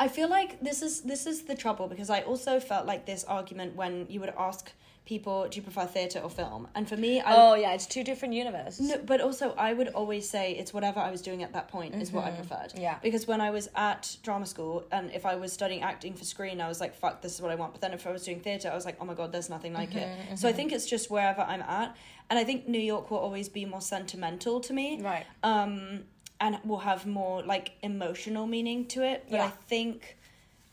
[0.00, 3.24] I feel like this is this is the trouble because I also felt like this
[3.24, 4.72] argument when you would ask
[5.04, 8.02] people, "Do you prefer theater or film?" And for me, I Oh yeah, it's two
[8.04, 8.88] different universes.
[8.88, 11.94] No, but also I would always say it's whatever I was doing at that point
[11.94, 12.70] is what I preferred.
[12.70, 12.80] Mm-hmm.
[12.80, 12.98] Yeah.
[13.02, 16.60] Because when I was at drama school and if I was studying acting for screen,
[16.60, 17.72] I was like, fuck, this is what I want.
[17.72, 19.72] But then if I was doing theatre, I was like, oh my god, there's nothing
[19.72, 20.38] like Mm-hmm, it.
[20.38, 21.94] So I think it's just wherever I'm at.
[22.30, 25.00] And I think New York will always be more sentimental to me.
[25.02, 25.26] Right.
[25.42, 26.04] Um,
[26.40, 29.26] and will have more like emotional meaning to it.
[29.30, 29.46] But Yeah.
[29.46, 30.16] I think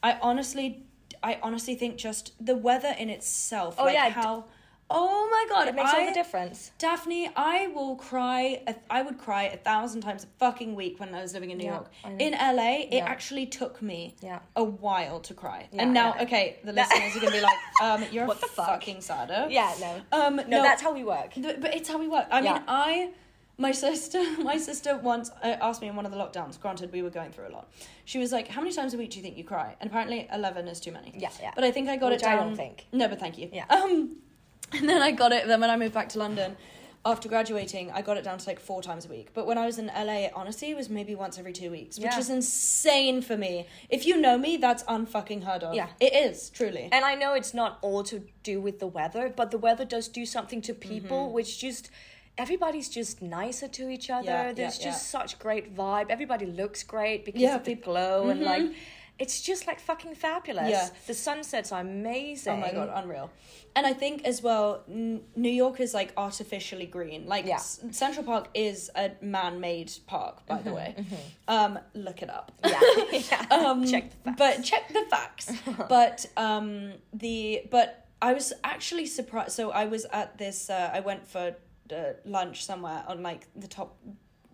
[0.02, 0.84] I honestly
[1.24, 3.76] I honestly think just the weather in itself.
[3.78, 4.46] Oh, like yeah, how
[4.94, 6.72] Oh my god, It makes all the difference.
[6.78, 8.62] Daphne, I will cry.
[8.68, 11.60] a- I would cry a thousand times a fucking week when I was living in
[11.60, 11.92] New Yeah, York.
[12.20, 13.06] In LA, it Yeah.
[13.06, 14.40] actually took me Yeah.
[14.54, 15.70] a while to cry.
[15.72, 18.68] And now, okay, the listeners are gonna be like, um, "You're What a the fuck?
[18.68, 20.02] fucking saddo." Yeah, no.
[20.12, 21.32] Um, No, no, that's how we work.
[21.38, 22.28] but, but it's how we work.
[22.30, 23.12] I mean, I,
[23.58, 26.60] my sister, my sister once uh, asked me in one of the lockdowns.
[26.60, 27.72] Granted, we were going through a lot.
[28.06, 30.28] She was like, "How many times a week do you think you cry?" And apparently,
[30.34, 31.14] eleven is too many.
[31.18, 31.52] Yeah, yeah.
[31.56, 32.88] But I think I got Which it I don't think.
[32.92, 33.50] No, but thank you.
[33.52, 33.66] Yeah.
[33.70, 34.18] Um,
[34.74, 35.48] and then I got it.
[35.48, 36.56] Then when I moved back to London.
[37.04, 39.30] After graduating, I got it down to like four times a week.
[39.34, 42.06] But when I was in LA, honestly, it was maybe once every two weeks, which
[42.12, 42.20] Yeah.
[42.20, 43.66] is insane for me.
[43.90, 45.74] If you know me, that's unfucking heard of.
[45.74, 45.88] Yeah.
[46.00, 46.90] It is, truly.
[46.92, 50.08] And I know it's not all to do with the weather, but the weather does
[50.10, 51.34] do something to people, Mm-hmm.
[51.34, 51.90] which just
[52.38, 54.26] everybody's just nicer to each other.
[54.26, 56.08] Yeah, There's yeah, just such great vibe.
[56.10, 58.72] Everybody looks great because Yeah, of the glow and like
[59.20, 60.70] it's just like fucking fabulous.
[60.72, 60.90] Yeah.
[61.06, 62.54] The sunsets are amazing.
[62.54, 63.30] Oh my god, unreal.
[63.76, 67.28] And I think as well, N- New York is like artificially green.
[67.28, 67.56] Like Yeah.
[67.56, 70.96] S- Central Park is a man-made park, by the way.
[71.48, 72.52] Um, look it up.
[72.66, 72.80] Yeah.
[73.12, 73.46] yeah.
[73.52, 74.38] Um, Check the facts.
[74.40, 75.52] But check the facts.
[75.90, 79.52] but um, the but I was actually surprised.
[79.52, 80.70] So I was at this.
[80.70, 81.56] Uh, I went for
[82.26, 83.98] lunch somewhere on like the top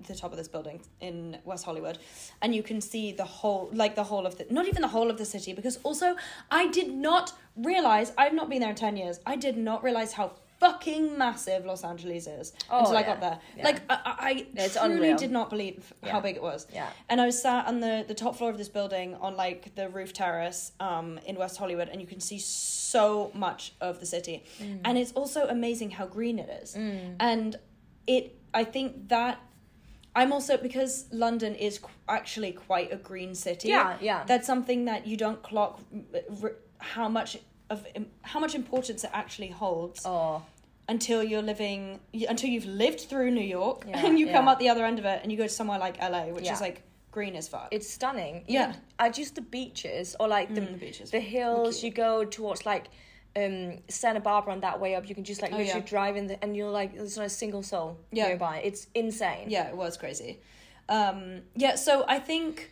[0.07, 1.97] the top of this building in West Hollywood
[2.41, 5.09] and you can see the whole like the whole of the not even the whole
[5.09, 6.15] of the city because also
[6.51, 10.13] I did not realize I've not been there in 10 years I did not realize
[10.13, 13.05] how fucking massive Los Angeles is Oh, until I yeah.
[13.07, 13.39] got there.
[13.57, 13.63] Yeah.
[13.65, 15.17] Like I, I It's truly unreal.
[15.17, 16.67] did not believe how big it was.
[16.73, 16.89] Yeah.
[17.09, 19.89] And I was sat on the the top floor of this building on like the
[19.89, 24.43] roof terrace um in West Hollywood, and you can see so much of the city,
[24.61, 24.81] Mm.
[24.85, 27.55] and it's also amazing how green it is, and
[28.07, 28.23] it.
[28.53, 29.39] I think that.
[30.15, 33.67] I'm also because London is qu- actually quite a green city.
[33.67, 34.23] Yeah, yeah.
[34.25, 35.79] That's something that you don't clock
[36.13, 37.37] r- r- how much
[37.69, 37.85] of
[38.21, 40.43] how much importance it actually holds Oh,
[40.89, 41.99] until you're living
[42.29, 44.51] until you've lived through New York Yeah, and you come yeah.
[44.51, 46.53] out the other end of it and you go to somewhere like LA, which Yeah.
[46.53, 47.67] is like green as fuck.
[47.71, 48.43] it's stunning.
[48.47, 48.69] Yeah.
[48.69, 51.11] Even- uh, just the beaches or like the, Mm, the beaches.
[51.11, 51.83] the hills.
[51.83, 52.85] You go towards like
[53.35, 55.07] um Santa Barbara and that way up.
[55.09, 55.85] You can just like Oh, literally yeah.
[55.85, 58.27] drive in the, and you're like there's not a single soul Yeah.
[58.27, 58.61] nearby.
[58.63, 59.49] It's insane.
[59.49, 60.39] yeah, it was crazy.
[60.89, 62.71] Um, yeah, so I think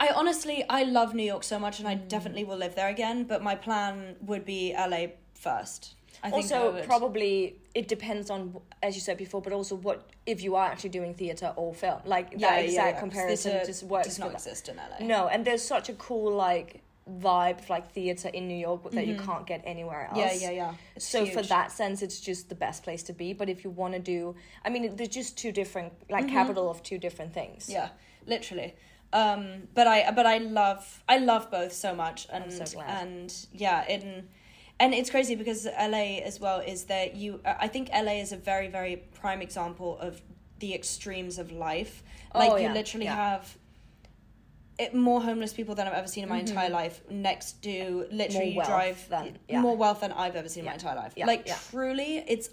[0.00, 2.08] I honestly I love New York so much and I Mm.
[2.08, 5.94] definitely will live there again, but my plan would be LA first.
[6.22, 10.54] I also, probably it depends on, as you said before, but also what if you
[10.56, 12.00] are actually doing theater or film.
[12.04, 14.06] Like yeah, that yeah, exact yeah, comparison theatre just works.
[14.08, 15.04] does not exist in LA.
[15.06, 16.80] No, and there's such a cool like
[17.20, 20.16] vibe of like theater in New York that you can't get anywhere else.
[20.18, 20.40] Mm-hmm.
[20.42, 20.74] Yeah, yeah, yeah.
[20.96, 23.34] It's so for that sense, it's just the best place to be.
[23.34, 24.34] But if you want to do,
[24.64, 26.34] I mean, they're just two different, like Mm-hmm.
[26.36, 27.68] capital of two different things.
[27.68, 27.88] Yeah,
[28.26, 28.74] literally.
[29.14, 33.86] Um, but I but I love I love both so much, and so and yeah,
[33.88, 34.28] in
[34.80, 38.36] and it's crazy because LA as well is that you I think LA is a
[38.36, 40.20] very very prime example of
[40.58, 42.02] the extremes of life.
[42.34, 43.14] Like Oh, you yeah, literally yeah.
[43.14, 43.56] have.
[44.76, 47.00] It, more homeless people than I've ever seen in my entire life.
[47.08, 48.54] Next to literally Mm-hmm.
[48.56, 49.60] More drive than- yeah.
[49.60, 51.12] more wealth than I've ever seen in my entire life.
[51.16, 52.48] like truly, it's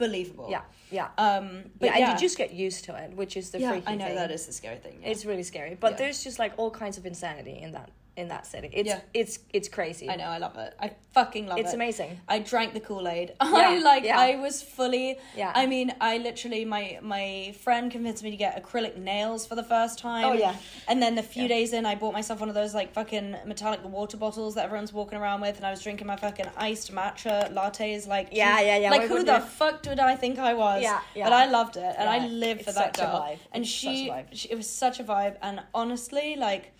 [0.00, 0.48] unbelievable.
[0.50, 1.08] yeah, yeah.
[1.18, 1.64] Um.
[1.78, 3.86] But yeah, yeah, and you just get used to it, which is the yeah, freaky
[3.86, 4.14] I know thing.
[4.16, 4.98] that is the scary thing.
[5.02, 5.08] yeah.
[5.08, 8.46] It's really scary, but there's just like all kinds of insanity in that in that
[8.46, 8.70] city.
[8.72, 9.00] It's Yeah.
[9.14, 10.08] it's it's crazy.
[10.08, 10.74] I know, I love it.
[10.78, 11.68] I fucking love It's it.
[11.70, 12.20] It's amazing.
[12.28, 13.32] I drank the Kool Aid.
[13.40, 14.04] I like.
[14.04, 14.18] yeah.
[14.18, 15.18] I was fully.
[15.36, 15.52] Yeah.
[15.54, 19.64] I mean, I literally my my friend convinced me to get acrylic nails for the
[19.64, 20.24] first time.
[20.26, 20.54] Oh, yeah.
[20.86, 21.48] And then a few Yeah.
[21.48, 24.92] days in, I bought myself one of those like fucking metallic water bottles that everyone's
[24.92, 28.06] walking around with, and I was drinking my fucking iced matcha lattes.
[28.06, 28.28] Like.
[28.32, 30.82] Yeah, yeah, yeah, Like who the fuck did I think I was?
[30.82, 31.24] Yeah, yeah.
[31.24, 33.36] But I loved it, and I Yeah, lived for it's that girl.
[33.52, 34.26] And It's such a she, vibe.
[34.32, 36.72] she, it was such a vibe, and honestly, like.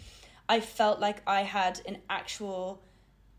[0.55, 2.83] I felt like I had an actual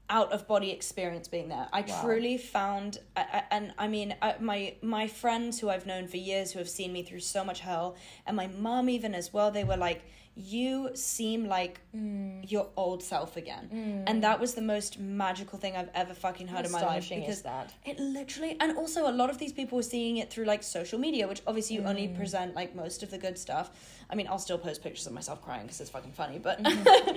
[0.10, 1.68] out of body experience being there.
[1.72, 2.02] I Wow.
[2.02, 6.18] truly found, I- I- and I mean, I, my my friends who I've known for
[6.18, 7.96] years who have seen me through so much hell,
[8.26, 9.52] and my mom even as well.
[9.52, 10.02] They were like,
[10.36, 12.50] "You seem like Mm.
[12.50, 16.66] your old self again," and that was the most magical thing I've ever fucking heard
[16.66, 17.10] in my life.
[17.10, 17.74] Because is that?
[17.86, 20.98] it literally, and also a lot of these people were seeing it through like social
[21.00, 21.90] media, which obviously you Mm.
[21.90, 23.72] only present like most of the good stuff.
[24.10, 26.60] I mean, I'll still post pictures of myself crying because it's fucking funny, but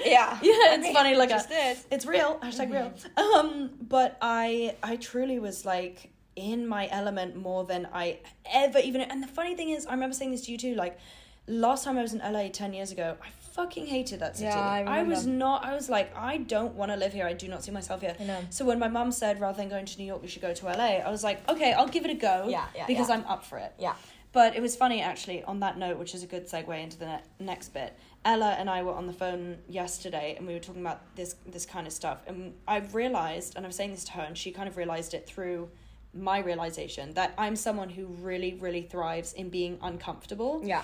[0.04, 1.14] Yeah, yeah, it's funny.
[1.14, 1.78] Like just a, it.
[1.90, 2.38] it's real.
[2.42, 2.92] Hashtag real.
[3.16, 8.18] Um, but I I truly was like in my element more than I
[8.52, 9.00] ever even.
[9.02, 10.74] And the funny thing is, I remember saying this to you too.
[10.74, 10.98] Like
[11.46, 14.48] last time I was in LA ten years ago, I fucking hated that city.
[14.48, 15.64] Yeah, I was not.
[15.64, 17.26] I was like, I don't want to live here.
[17.26, 18.16] I do not see myself here.
[18.18, 18.40] I know.
[18.50, 20.66] So when my mum said rather than going to New York, we should go to
[20.66, 22.46] LA, I was like, okay, I'll give it a go.
[22.48, 23.16] Yeah, yeah, Because yeah.
[23.16, 23.72] I'm up for it.
[23.78, 23.94] Yeah.
[24.32, 27.06] But it was funny actually on that note, which is a good segue into the
[27.06, 27.96] ne- next bit.
[28.24, 31.64] Ella and I were on the phone yesterday, and we were talking about this this
[31.64, 32.22] kind of stuff.
[32.26, 35.14] And I realized, and I was saying this to her, and she kind of realized
[35.14, 35.70] it through
[36.12, 40.60] my realization that I'm someone who really, really thrives in being uncomfortable.
[40.64, 40.82] Yeah.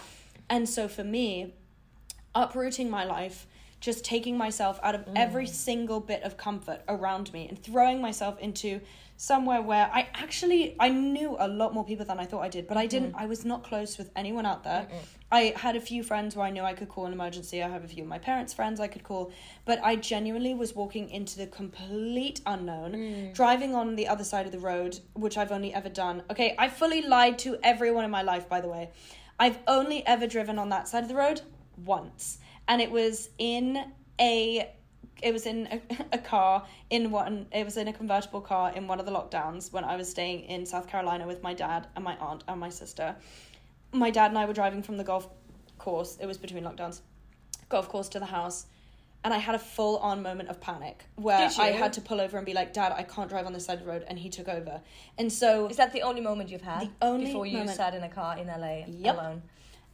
[0.50, 1.54] And so for me,
[2.34, 3.46] uprooting my life,
[3.80, 5.12] just taking myself out of mm.
[5.16, 8.80] every single bit of comfort around me and throwing myself into
[9.16, 12.66] somewhere where I actually I knew a lot more people than I thought I did,
[12.66, 13.20] but I didn't mm.
[13.20, 14.88] I was not close with anyone out there.
[15.32, 17.62] I had a few friends where I knew I could call an emergency.
[17.62, 19.30] I have a few of my parents' friends I could call,
[19.64, 23.34] but I genuinely was walking into the complete unknown, mm.
[23.34, 26.22] driving on the other side of the road, which I've only ever done.
[26.30, 28.90] Okay, I fully lied to everyone in my life by the way.
[29.40, 31.40] I've only ever driven on that side of the road
[31.82, 33.82] once, and it was in
[34.20, 34.70] a
[35.22, 35.80] it was in a,
[36.12, 39.72] a car in one it was in a convertible car in one of the lockdowns
[39.72, 42.68] when I was staying in South Carolina with my dad and my aunt and my
[42.68, 43.16] sister.
[43.92, 45.26] My dad and I were driving from the golf
[45.78, 46.18] course.
[46.20, 47.00] It was between lockdowns.
[47.70, 48.66] Golf course to the house.
[49.22, 52.38] And I had a full on moment of panic where I had to pull over
[52.38, 54.04] and be like, Dad, I can't drive on this side of the road.
[54.08, 54.80] And he took over.
[55.18, 56.88] And so Is that the only moment you've had?
[56.88, 57.76] The only before you moment.
[57.76, 59.14] sat in a car in LA Yep.
[59.14, 59.42] alone.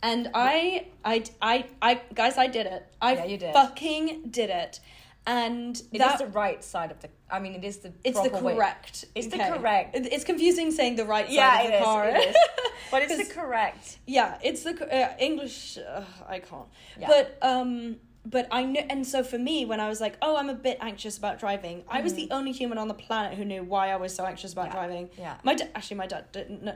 [0.03, 2.87] And I, I, I, I, guys, I did it.
[3.03, 3.53] I Yeah, you did.
[3.53, 4.79] fucking did it.
[5.27, 7.09] And It is that, the right side of the.
[7.29, 7.93] I mean, it is the.
[8.05, 8.55] it's the proper way.
[8.55, 9.07] correct.
[9.17, 9.97] It's the correct.
[9.97, 11.85] It- It's confusing saying the right side Yeah, of the is.
[11.85, 12.09] car.
[12.11, 12.37] It is.
[12.93, 13.99] But it's the correct.
[14.07, 15.79] yeah, it's the uh, English.
[15.79, 16.69] Uh, I can't.
[17.01, 17.09] Yeah.
[17.09, 17.97] But um,
[18.29, 20.79] but I knew, and so for me, when I was like, "Oh, I'm a bit
[20.81, 22.37] anxious about driving," I was the mm.
[22.37, 25.11] only human on the planet who knew why I was so anxious about Yeah, driving.
[25.17, 25.37] yeah.
[25.45, 26.25] my da- actually, my dad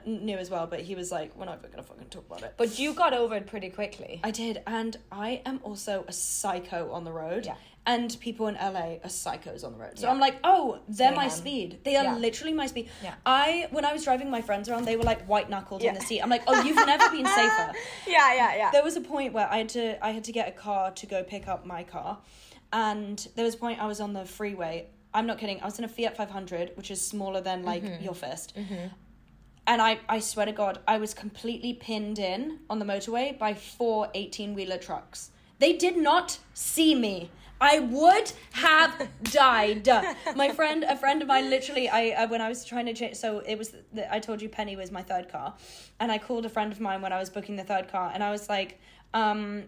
[0.06, 2.54] knew as well, but he was like, "We're not even gonna fucking talk about it."
[2.56, 4.20] But you got over it pretty quickly.
[4.22, 7.46] I did, and I am also a psycho on the road.
[7.46, 7.56] Yeah.
[7.86, 9.98] And people in LA are psychos on the road.
[9.98, 10.12] So Yeah.
[10.12, 11.78] I'm like, oh, they're my speed.
[11.82, 12.16] They are Yeah.
[12.16, 12.90] literally my speed.
[13.24, 16.00] I when I was driving my friends around, they were like white knuckled in the
[16.02, 16.20] seat.
[16.20, 17.72] I'm like, oh, you've never been safer.
[18.06, 18.70] Yeah, yeah, yeah.
[18.70, 21.06] There was a point where I had to I had to get a car to
[21.06, 22.18] go pick up my car,
[22.72, 24.86] and there was a point I was on the freeway.
[25.14, 25.60] I'm not kidding.
[25.60, 28.04] I was in a Fiat 500, which is smaller than like Mm-hmm.
[28.04, 28.52] your fist.
[29.66, 33.54] And I, I swear to God, I was completely pinned in on the motorway by
[33.54, 35.30] four 18 wheeler trucks.
[35.58, 37.30] They did not see me.
[37.60, 39.86] I would have died.
[40.34, 43.16] My friend, a friend of mine, literally, I uh, when I was trying to change.
[43.16, 43.74] So it was.
[43.92, 45.54] The, I told you Penny was my third car,
[45.98, 48.22] and I called a friend of mine when I was booking the third car, and
[48.24, 48.78] I was like,
[49.14, 49.64] um,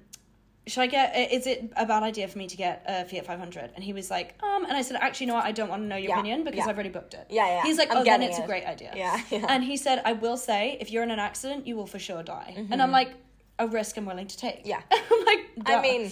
[0.66, 1.32] should I get?
[1.32, 3.72] Is it a bad idea for me to get a Fiat 500?
[3.74, 4.64] And he was like, um.
[4.64, 5.44] And I said, actually, you know what?
[5.44, 6.66] I don't want to know your Yeah, opinion because yeah.
[6.68, 7.26] I've already booked it.
[7.28, 7.62] Yeah, yeah.
[7.62, 8.92] He's like, I'm oh, then it's a great idea.
[8.96, 9.46] Yeah, yeah.
[9.48, 12.22] And he said, I will say, if you're in an accident, you will for sure
[12.22, 12.54] die.
[12.56, 12.80] And Mm-hmm.
[12.80, 13.10] I'm like,
[13.58, 14.62] a risk I'm willing to take.
[14.64, 14.80] Yeah.
[14.90, 15.82] I'm like, I duh.
[15.82, 16.10] mean- I-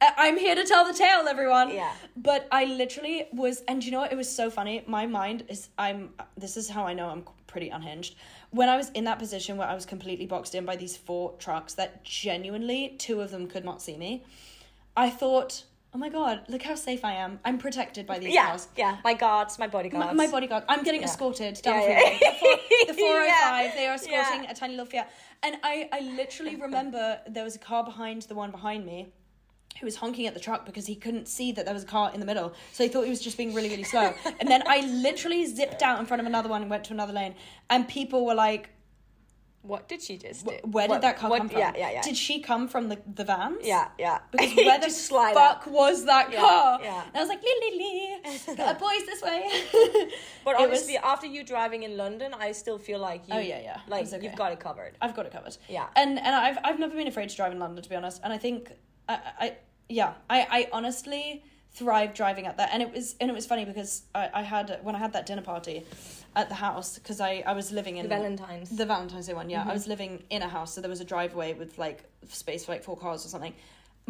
[0.00, 1.70] I'm here to tell the tale, everyone.
[1.70, 1.92] Yeah.
[2.16, 4.12] But I literally was, and you know what?
[4.12, 4.82] It was so funny.
[4.86, 8.14] My mind is, I'm, this is how I know I'm pretty unhinged.
[8.50, 11.32] When I was in that position where I was completely boxed in by these four
[11.38, 14.24] trucks that genuinely, two of them could not see me,
[14.96, 17.38] I thought, oh my God, look how safe I am.
[17.44, 18.68] I'm protected by these yeah, cars.
[18.76, 18.98] yeah.
[19.04, 20.06] My guards, my bodyguards.
[20.06, 20.64] My, my bodyguard.
[20.68, 21.08] I'm getting Yeah.
[21.08, 22.18] escorted down Yeah, the yeah.
[22.20, 23.74] The, four, the 405, Yeah.
[23.74, 25.10] they are escorting a tiny little Fiat.
[25.42, 29.12] And I, I literally remember there was a car behind the one behind me
[29.80, 32.10] who was honking at the truck because he couldn't see that there was a car
[32.12, 32.52] in the middle.
[32.72, 34.12] So he thought he was just being really, really slow.
[34.38, 37.12] and then I literally zipped out in front of another one and went to another
[37.14, 37.34] lane.
[37.70, 38.70] And people were like,
[39.62, 40.52] What did she just do?
[40.64, 41.58] where did What- that car what- come from?
[41.60, 42.02] Yeah, yeah, yeah.
[42.02, 43.58] Did she come from the, the vans?
[43.62, 44.18] yeah, yeah.
[44.30, 45.66] Because where the fuck out.
[45.70, 46.80] was that Yeah, car?
[46.82, 47.02] yeah.
[47.06, 48.54] And I was like, lee, lee, lee.
[48.58, 49.48] Uh, boys, this way.
[50.44, 53.34] But obviously, was- after you driving in London, I still feel like you.
[53.34, 53.80] Oh, yeah, yeah.
[53.88, 54.20] Like okay.
[54.22, 54.96] you've got it covered.
[55.02, 55.56] I've got it covered.
[55.68, 55.86] Yeah.
[55.96, 58.20] And and I've I've never been afraid to drive in London to be honest.
[58.24, 58.72] And I think
[59.08, 59.56] I, I
[59.90, 62.70] yeah I I honestly thrived driving at that.
[62.72, 65.26] And it was and it was funny because I, I had when I had that
[65.26, 65.86] dinner party
[66.36, 68.70] at the house because I I was living in The Valentine's.
[68.70, 69.50] the Valentine's Day one.
[69.50, 69.72] Yeah, I mm-hmm.
[69.72, 72.82] was living in a house, so there was a driveway with like space for like
[72.82, 73.54] four cars or something.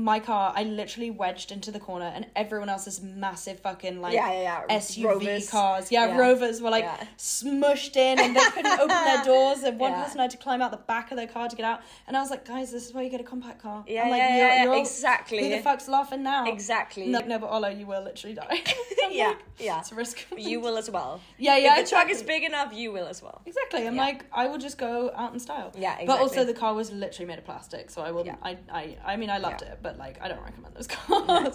[0.00, 4.32] My car, I literally wedged into the corner, and everyone else's massive fucking like Yeah,
[4.32, 4.78] yeah, yeah.
[4.78, 5.50] SUV Rovers.
[5.50, 6.16] cars, yeah.
[6.16, 6.86] Rovers were like
[7.18, 10.70] smushed in, and they couldn't open their doors, and one person had to climb out
[10.70, 11.80] the back of their car to get out.
[12.06, 13.84] And I was like, guys, this is why you get a compact car.
[13.86, 15.42] Yeah, I'm like, yeah, you're, yeah, you're all- exactly.
[15.50, 16.46] Who the fuck's laughing now?
[16.50, 17.06] Exactly.
[17.06, 18.62] No, no, but Ollo, you will literally die.
[19.10, 19.80] Yeah, like, yeah.
[19.80, 20.24] It's a risk.
[20.38, 21.20] You will as well.
[21.36, 23.42] Yeah, yeah, If the truck is big enough, you will as well.
[23.44, 23.84] Exactly.
[23.84, 25.72] I'm like, I will just go out in style.
[25.74, 26.06] Yeah, exactly.
[26.06, 28.22] But also, the car was literally made of plastic, so I.
[28.22, 28.36] Yeah.
[28.40, 31.54] I, I, I mean, I loved it, but like, I don't recommend those cars.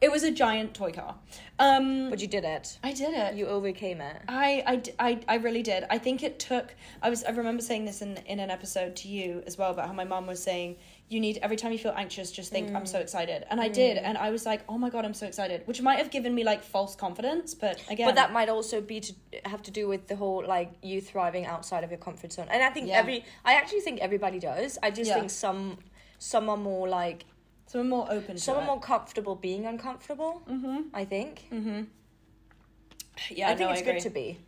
[0.00, 1.14] It was a giant toy car.
[1.60, 2.76] Um, But you did it.
[2.82, 3.34] I did it.
[3.36, 4.16] You overcame it.
[4.26, 5.84] I, I, I, I really did.
[5.90, 6.74] I think it took.
[7.00, 7.22] I was.
[7.22, 10.02] I remember saying this in in an episode to you as well about how my
[10.04, 10.76] mom was saying
[11.08, 12.88] you need every time you feel anxious, just think I'm Mm.
[12.88, 15.62] so excited, and I did, and I was like, oh my god, I'm so excited,
[15.66, 18.98] which might have given me like false confidence, but again, But that might also be
[19.00, 19.12] to
[19.44, 22.46] have to do with the whole like you thriving outside of your comfort zone.
[22.50, 22.98] And I think Yeah.
[22.98, 24.78] every I actually think everybody does.
[24.82, 25.14] I just Yeah.
[25.18, 25.78] think some
[26.18, 27.24] some are more like
[27.72, 28.36] so I'm more open.
[28.36, 28.66] Some are it.
[28.66, 30.42] more comfortable being uncomfortable.
[30.46, 30.88] Mm-hmm.
[30.92, 31.48] I think.
[33.30, 33.94] Yeah, I think no, it's agree.
[33.94, 34.38] good to be.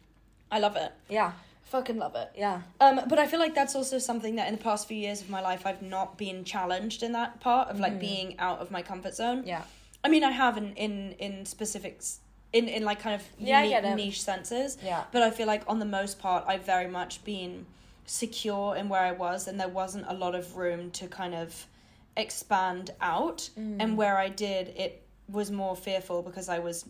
[0.50, 0.92] I love it.
[1.08, 1.32] Yeah.
[1.62, 2.32] Fucking love it.
[2.36, 2.60] Yeah.
[2.80, 5.30] Um, but I feel like that's also something that in the past few years of
[5.30, 8.82] my life I've not been challenged in that part of like being out of my
[8.82, 9.38] comfort zone.
[9.38, 9.48] Mm-hmm.
[9.48, 9.62] Yeah.
[10.04, 12.20] I mean, I have in in in specifics
[12.52, 14.76] in in like kind of Yeah, I unique, niche senses.
[14.84, 15.04] Yeah.
[15.12, 17.64] But I feel like on the most part, I've very much been
[18.04, 21.66] secure in where I was, and there wasn't a lot of room to kind of
[22.16, 23.48] expand out.
[23.58, 23.76] Mm.
[23.80, 26.86] And where I did, it was more fearful because I was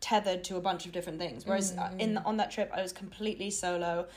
[0.00, 1.46] tethered to a bunch of different things.
[1.46, 2.26] Whereas uh, in Mm.
[2.26, 4.08] on that trip, I was completely solo.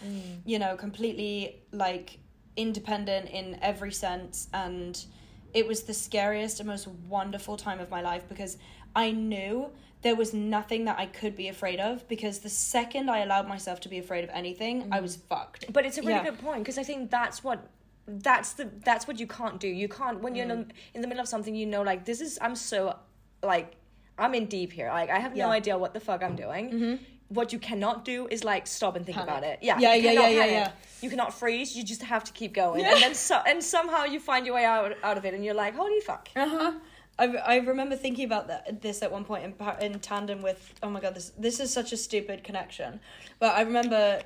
[0.46, 2.20] You know, completely like
[2.58, 5.06] independent in every sense and
[5.54, 8.58] it was the scariest and most wonderful time of my life because
[8.96, 9.70] I knew
[10.04, 13.80] there was nothing that I could be afraid of because the second I allowed myself
[13.82, 15.72] to be afraid of anything, I was fucked.
[15.72, 16.24] But it's a really Yeah.
[16.24, 17.68] good point because I think that's what
[18.08, 19.68] that's the that's what you can't do.
[19.68, 20.68] You can't when you're in, Mm.
[20.68, 21.56] the, in the middle of something.
[21.56, 22.98] You know, like this is I'm so
[23.44, 23.76] like
[24.18, 24.90] I'm in deep here.
[24.90, 25.44] Like I have no Yeah.
[25.46, 25.52] Mm-hmm.
[25.54, 27.00] idea what the fuck I'm doing.
[27.30, 29.30] What you cannot do is like stop and think Panic.
[29.30, 29.60] about it.
[29.64, 30.72] Yeah, Yeah, yeah, yeah, yeah, yeah.
[31.02, 31.76] You cannot freeze.
[31.76, 34.66] You just have to keep going, and then so and somehow you find your way
[34.66, 36.30] out out of it, and you're like, holy fuck.
[36.36, 36.74] Uh-huh.
[37.18, 39.54] I, I remember thinking about that this at one point in,
[39.94, 43.00] in tandem with oh my god this this is such a stupid connection
[43.40, 44.22] but I remember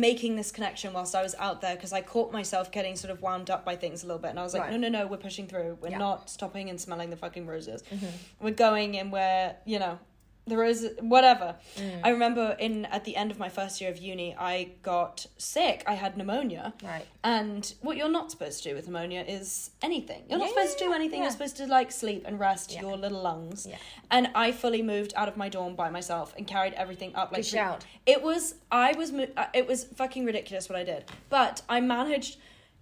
[0.00, 3.22] making this connection whilst I was out there because I caught myself getting sort of
[3.22, 4.70] wound up by things a little bit, and I was like, Right.
[4.72, 5.78] no, no, no, we're pushing through.
[5.80, 5.98] We're Yeah.
[5.98, 7.82] not stopping and smelling the fucking roses.
[7.82, 8.06] Mm-hmm.
[8.40, 9.98] We're going and we're you know
[10.46, 11.56] the roses whatever.
[11.76, 12.00] Mm.
[12.04, 15.82] I remember in at the end of my first year of uni, I got sick.
[15.86, 16.74] I had pneumonia.
[16.82, 17.06] Right.
[17.22, 20.22] And what you're not supposed to do with pneumonia is anything.
[20.28, 21.18] You're not Yeah, supposed to do anything.
[21.20, 21.24] yeah.
[21.24, 22.82] You're supposed to like sleep and rest Yeah.
[22.82, 23.66] your little lungs.
[23.66, 23.76] Yeah.
[24.10, 27.38] And I fully moved out of my dorm by myself and carried everything up like
[27.42, 27.84] Good shout.
[28.04, 31.04] It was I was mo- uh, it was fucking ridiculous what I did.
[31.30, 32.36] But I managed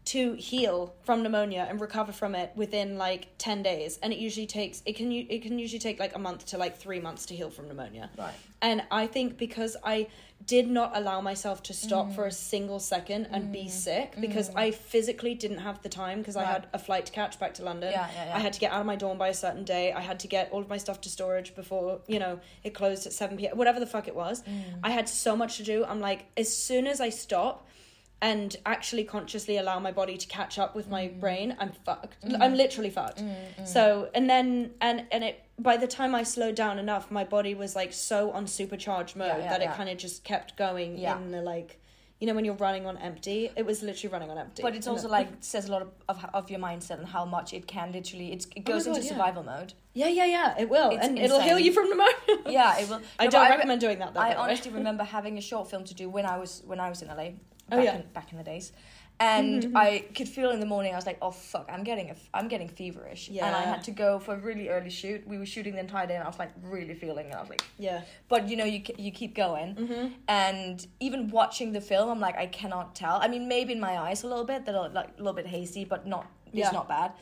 [0.04, 4.46] to heal from pneumonia and recover from it within like 10 days and it usually
[4.48, 7.26] takes it can u- it can usually take like a month to like 3 months
[7.26, 8.10] to heal from pneumonia.
[8.18, 8.34] Right.
[8.60, 10.08] And I think because I
[10.44, 12.14] did not allow myself to stop Mm.
[12.16, 16.34] for a single second and be sick because I physically didn't have the time because
[16.34, 17.92] I had a flight to catch back to London.
[17.92, 18.36] Yeah, yeah, yeah.
[18.36, 19.92] I had to get out of my dorm by a certain day.
[19.92, 23.06] I had to get all of my stuff to storage before, you know, it closed
[23.06, 23.56] at 7 p.m.
[23.56, 24.42] Whatever the fuck it was.
[24.42, 24.80] Mm.
[24.82, 25.84] I had so much to do.
[25.84, 27.68] I'm like, as soon as I stop
[28.22, 30.90] and actually consciously allow my body to catch up with Mm.
[30.90, 32.24] my brain, I'm fucked.
[32.24, 32.40] Mm.
[32.40, 33.18] I'm literally fucked.
[33.20, 33.66] Mm, mm.
[33.68, 37.54] So, and then, and, and it, by the time I slowed down enough, my body
[37.54, 39.72] was like so on supercharged mode Yeah, yeah, that yeah.
[39.72, 41.16] it kind of just kept going Yeah.
[41.18, 41.80] in the like,
[42.20, 44.62] you know, when you're running on empty, it was literally running on empty.
[44.62, 47.52] But it's also like says a lot of, of of your mindset and how much
[47.52, 49.72] it can literally it's, it oh goes God, into survival mode.
[49.94, 50.90] yeah, yeah, yeah, it will.
[50.90, 52.14] It's and it'll heal you from pneumonia.
[52.48, 53.00] Yeah, it will.
[53.18, 54.20] I don't re- recommend doing that though.
[54.20, 54.44] I by the way.
[54.44, 57.08] honestly remember having a short film to do when I was when I was in
[57.08, 57.30] LA.
[57.70, 57.96] Oh, back Oh, yeah.
[57.96, 58.72] in, back in the days.
[59.20, 60.14] And mm-hmm, I mm-hmm.
[60.14, 62.68] could feel in the morning I was like, oh fuck, I'm getting a, I'm getting
[62.68, 63.46] feverish, Yeah.
[63.46, 65.24] and I had to go for a really early shoot.
[65.28, 67.34] We were shooting the entire day, and I was like really feeling, it.
[67.34, 68.02] I was like, Yeah.
[68.28, 70.06] but you know, you you keep going, mm-hmm.
[70.26, 73.18] and even watching the film, I'm like, I cannot tell.
[73.22, 75.46] I mean, maybe in my eyes a little bit, that are like a little bit
[75.46, 77.12] hazy, but not it's not bad.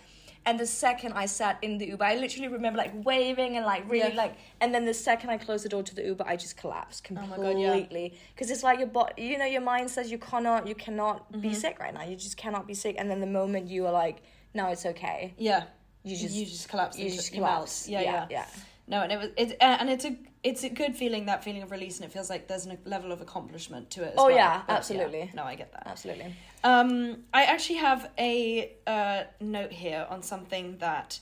[0.46, 3.88] And the second I sat in the Uber, I literally remember like waving and like
[3.90, 4.16] really Yeah.
[4.16, 4.34] like.
[4.60, 7.14] And then the second I closed the door to the Uber, I just collapsed Oh
[7.34, 8.12] completely.
[8.12, 8.18] Yeah.
[8.34, 11.40] Because it's like your body, you know, your mind says you cannot, you cannot Mm-hmm.
[11.42, 12.04] be sick right now.
[12.04, 12.96] You just cannot be sick.
[12.98, 14.22] And then the moment you are like,
[14.54, 15.34] no, it's okay.
[15.36, 15.64] Yeah.
[16.02, 16.98] You just you just collapse.
[16.98, 17.86] you just collapse.
[17.86, 18.46] Yeah, yeah, yeah.
[18.88, 21.70] No, and it was it, and it's a it's a good feeling that feeling of
[21.70, 24.08] release, and it feels like there's a level of accomplishment to it.
[24.08, 24.34] As Oh, well.
[24.36, 25.30] yeah, But, absolutely.
[25.34, 25.86] No, I get that.
[25.86, 26.34] Absolutely.
[26.64, 31.20] Um, I actually have a uh, note here on something that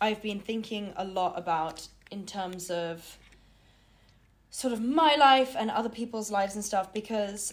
[0.00, 3.18] I've been thinking a lot about in terms of
[4.50, 7.52] sort of my life and other people's lives and stuff because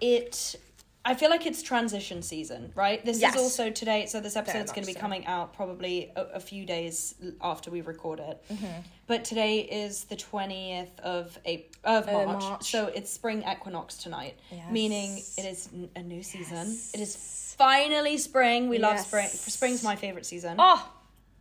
[0.00, 0.56] it
[1.04, 3.04] I feel like it's transition season, right?
[3.04, 3.34] This Yes.
[3.34, 5.00] is also today, so this episode's going to be so.
[5.00, 8.40] coming out probably a, a few days after we record it.
[8.48, 8.66] Mm-hmm.
[9.12, 12.70] But today is the 20th of April, of Uh, March, March.
[12.70, 14.72] so it's spring equinox tonight, Yes.
[14.72, 16.78] meaning it is a new season.
[16.94, 17.14] It is
[17.58, 18.70] finally spring.
[18.70, 19.06] We love Yes.
[19.08, 19.28] spring.
[19.28, 20.56] Spring's my favorite season.
[20.58, 20.90] Oh,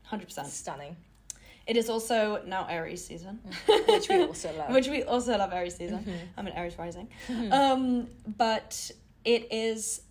[0.04, 0.48] 100%.
[0.48, 0.98] stunning.
[1.66, 3.40] It is also now Aries season,
[3.88, 4.72] Which we also love.
[4.74, 6.04] which we also love Aries season.
[6.36, 7.08] I'm an Aries rising.
[7.54, 8.92] Um, but
[9.24, 10.02] it is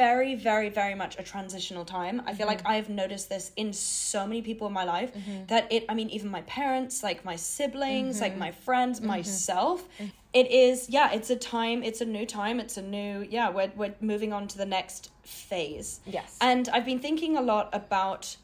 [0.00, 2.22] very, very, very much a transitional time.
[2.26, 2.72] I feel like mm-hmm.
[2.72, 5.44] I've noticed this in so many people in my life mm-hmm.
[5.48, 8.40] that it, I mean, even my parents, like my siblings, like mm-hmm.
[8.40, 9.86] my friends, myself,
[10.32, 13.70] it is, yeah, it's a time, it's a new time, it's a new, yeah, we're,
[13.76, 16.00] we're moving on to the next phase.
[16.06, 16.38] Yes.
[16.40, 18.36] And I've been thinking a lot about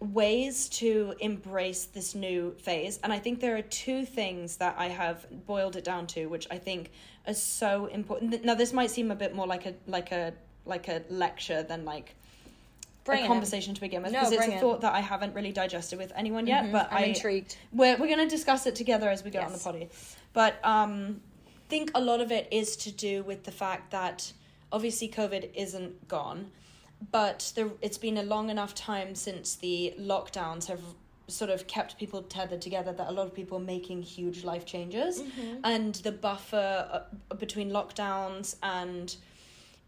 [0.00, 4.88] ways to embrace this new phase and i think there are two things that i
[4.88, 6.90] have boiled it down to which i think
[7.26, 10.34] are so important now this might seem a bit more like a like a
[10.66, 12.14] like a lecture than like
[13.04, 14.60] Bring a conversation to begin with No, because it's bring a it.
[14.60, 17.56] thought that i haven't really digested with anyone yet but I'm i intrigued.
[17.72, 19.62] we're, we're going to discuss it together as we go on the Yes.
[19.64, 19.88] potty
[20.32, 24.32] but um I think a lot of it is to do with the fact that
[24.72, 26.50] obviously covid isn't gone
[27.12, 27.52] but
[27.82, 30.80] it's been a long enough time since the lockdowns have
[31.28, 34.64] sort of kept people tethered together that a lot of people are making huge life
[34.64, 35.22] changes
[35.64, 39.16] and the buffer uh, between lockdowns and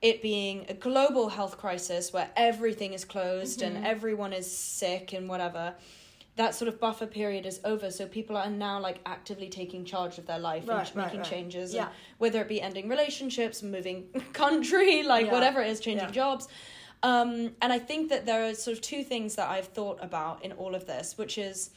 [0.01, 5.29] it being a global health crisis where everything is closed and everyone is sick and
[5.29, 5.75] whatever
[6.37, 10.19] that sort of buffer period is over so people are now like actively taking charge
[10.19, 11.29] of their life Right, and right, making right.
[11.29, 11.89] changes Yeah.
[12.19, 15.33] whether it be ending relationships moving country like Yeah.
[15.33, 16.13] whatever it is changing Yeah.
[16.13, 16.47] jobs
[17.03, 20.45] um, and i think that there are sort of two things that i've thought about
[20.45, 21.71] in all of this which is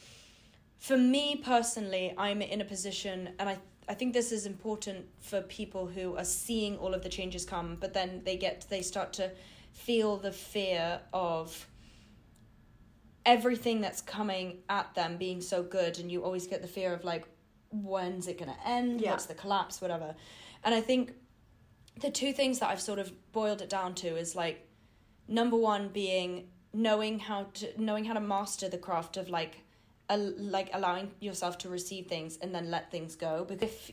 [0.78, 3.58] for me personally i'm in a position and i
[3.90, 7.78] I think this is important for people who are seeing all of the changes come,
[7.80, 9.32] but then they get they start to
[9.74, 11.68] feel the fear of
[13.26, 17.04] everything that's coming at them being so good and you always get the fear of
[17.04, 17.26] like
[17.72, 19.00] when's it going to end?
[19.00, 19.12] Yeah.
[19.12, 19.80] what's the collapse?
[19.82, 20.16] Whatever.
[20.64, 21.14] And i think
[22.00, 24.68] the two things that i've sort of boiled it down to is like
[25.28, 29.64] number one being knowing how to knowing how to master the craft of like
[30.10, 33.92] a, like allowing yourself to receive things and then let things go because if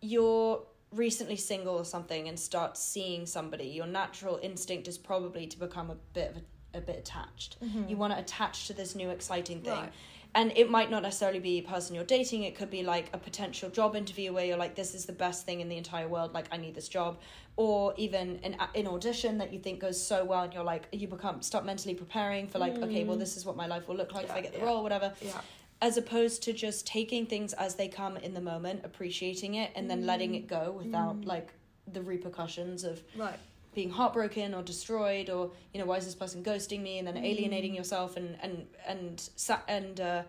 [0.00, 5.58] you're recently single or something and start seeing somebody, your natural instinct is probably to
[5.58, 7.56] become a bit of a, a bit attached.
[7.62, 7.88] Mm-hmm.
[7.88, 9.72] You want to attach to this new exciting thing.
[9.72, 9.92] Right.
[10.34, 12.44] And it might not necessarily be a person you're dating.
[12.44, 15.44] It could be like a potential job interview where you're like, "This is the best
[15.44, 16.32] thing in the entire world.
[16.32, 17.18] Like, I need this job,"
[17.56, 21.08] or even an an audition that you think goes so well, and you're like, you
[21.08, 23.20] become start mentally preparing for like, okay, well, mm.
[23.20, 24.64] this is what my life will look like if I get the yeah.
[24.64, 25.40] role, whatever Yeah.
[25.82, 29.90] as opposed to just taking things as they come in the moment, appreciating it, and
[29.90, 30.36] then letting mm.
[30.36, 31.26] it go without mm.
[31.26, 31.52] like
[31.92, 33.38] the repercussions of Right.
[33.74, 36.98] Being heartbroken or destroyed or you know why is this person ghosting me?
[36.98, 37.24] And then mm.
[37.24, 39.28] alienating yourself and and and
[39.68, 40.22] and uh,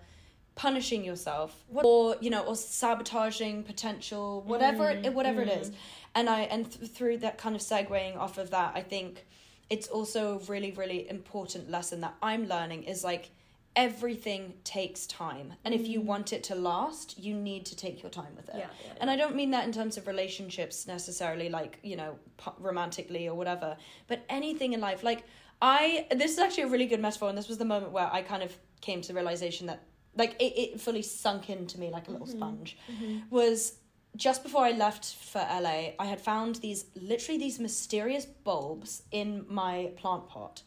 [0.56, 1.64] punishing yourself.
[1.74, 5.62] Or you know or sabotaging potential whatever it, mm, whatever it mm.
[5.62, 5.72] is.
[6.14, 9.26] And i and th- through that kind of segueing off of that i think
[9.70, 13.32] it's also a really really important lesson that i'm learning is like
[13.76, 15.54] everything takes time.
[15.64, 16.06] And if you mm.
[16.06, 18.56] want it to last you need to take your time with it.
[18.58, 22.18] Yeah, yeah, and i don't mean that in terms of relationships necessarily like you know
[22.60, 25.04] romantically or whatever but anything in life.
[25.04, 25.24] Like
[25.62, 28.22] i this is actually a really good metaphor and this was the moment where i
[28.22, 29.84] kind of came to the realization that
[30.16, 32.38] like it, it fully sunk into me like a little mm-hmm.
[32.38, 33.20] sponge mm-hmm.
[33.30, 33.76] was
[34.16, 39.46] just before I left for LA, I had found these literally these mysterious bulbs in
[39.48, 40.64] my plant pot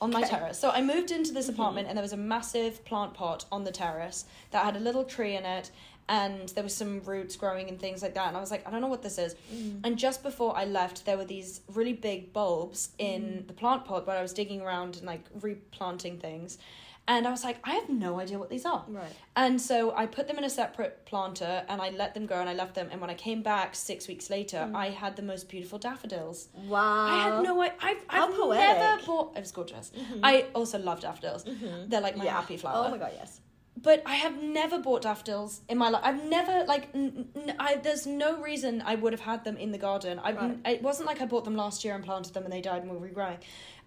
[0.00, 0.58] on my terrace.
[0.58, 1.60] So I moved into this mm-hmm.
[1.60, 5.04] apartment and there was a massive plant pot on the terrace that had a little
[5.04, 5.70] tree in it
[6.08, 8.70] and there was some roots growing and things like that and I was like I
[8.70, 9.34] don't know what this is.
[9.52, 9.80] Mm.
[9.84, 13.46] And just before I left there were these really big bulbs in mm.
[13.46, 16.58] the plant pot where I was digging around and like replanting things.
[17.06, 18.84] And I was like, I have no idea what these are.
[18.88, 19.12] Right.
[19.36, 22.48] And so I put them in a separate planter and I let them go and
[22.48, 22.88] I left them.
[22.90, 24.74] And when I came back six weeks later, mm.
[24.74, 26.48] I had the most beautiful daffodils.
[26.66, 26.80] Wow.
[27.06, 27.76] I had no idea.
[27.82, 29.36] I've, I've never bought.
[29.36, 29.92] It was gorgeous.
[29.94, 30.20] Mm-hmm.
[30.22, 31.44] I also love daffodils.
[31.44, 31.90] Mm-hmm.
[31.90, 32.40] They're like my Yeah.
[32.40, 32.86] happy flower.
[32.86, 33.40] Oh my god, yes.
[33.76, 36.00] But I have never bought daffodils in my life.
[36.04, 36.88] I've never like.
[36.94, 40.20] N- n- I, there's no reason I would have had them in the garden.
[40.20, 40.32] I.
[40.32, 40.58] Right.
[40.64, 42.90] It wasn't like I bought them last year and planted them and they died and
[42.90, 43.38] were regrowing.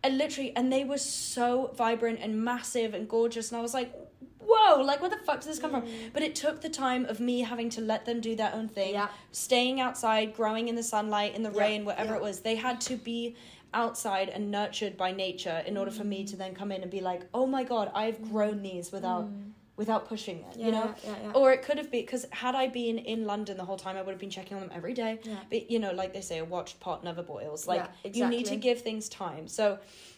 [0.04, 3.94] I literally and they were so vibrant and massive and gorgeous and I was like,
[4.40, 4.82] whoa!
[4.82, 5.82] Like where the fuck does this come from?
[5.84, 6.14] Mm.
[6.14, 8.94] But it took the time of me having to let them do their own thing,
[8.94, 9.10] Yeah.
[9.32, 12.18] staying outside, growing in the sunlight, in the Yeah, rain, whatever yeah.
[12.18, 12.42] it was.
[12.42, 13.36] They had to be
[13.74, 16.30] outside and nurtured by nature in order for me mm.
[16.30, 19.52] to then come in and be like, oh my god, I've grown these without mm.
[19.78, 20.94] Without pushing it, you know.
[21.04, 21.32] Yeah, yeah.
[21.34, 24.02] Or it could have been because had I been in London the whole time, I
[24.02, 25.20] would have been checking on them every day.
[25.24, 25.36] Yeah.
[25.50, 27.68] But you know, like they say, a watched pot never boils.
[27.68, 29.48] Like Yeah, you need to give things time.
[29.48, 29.78] So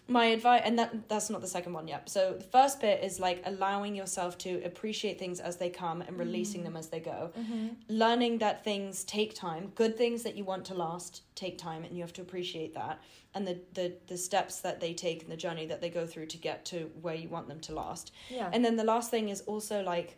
[0.09, 2.09] my advice, and that that's not the second one yet.
[2.09, 6.17] So the first bit is like allowing yourself to appreciate things as they come and
[6.17, 6.73] releasing mm-hmm.
[6.73, 7.31] them as they go.
[7.37, 7.67] Mm-hmm.
[7.89, 9.71] Learning that things take time.
[9.75, 13.01] Good things that you want to last take time, and you have to appreciate that.
[13.33, 16.27] And the the the steps that they take and the journey that they go through
[16.27, 18.11] to get to where you want them to last.
[18.29, 18.49] Yeah.
[18.51, 20.17] And then the last thing is also like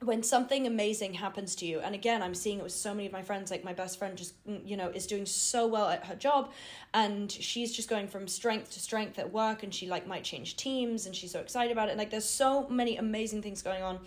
[0.00, 3.12] when something amazing happens to you and again i'm seeing it with so many of
[3.12, 6.06] my friends like my best friend just mm, you know is doing so well at
[6.06, 6.50] her job
[6.94, 10.56] and she's just going from strength to strength at work and she like might change
[10.56, 13.82] teams and she's so excited about it and like there's so many amazing things going
[13.82, 13.98] on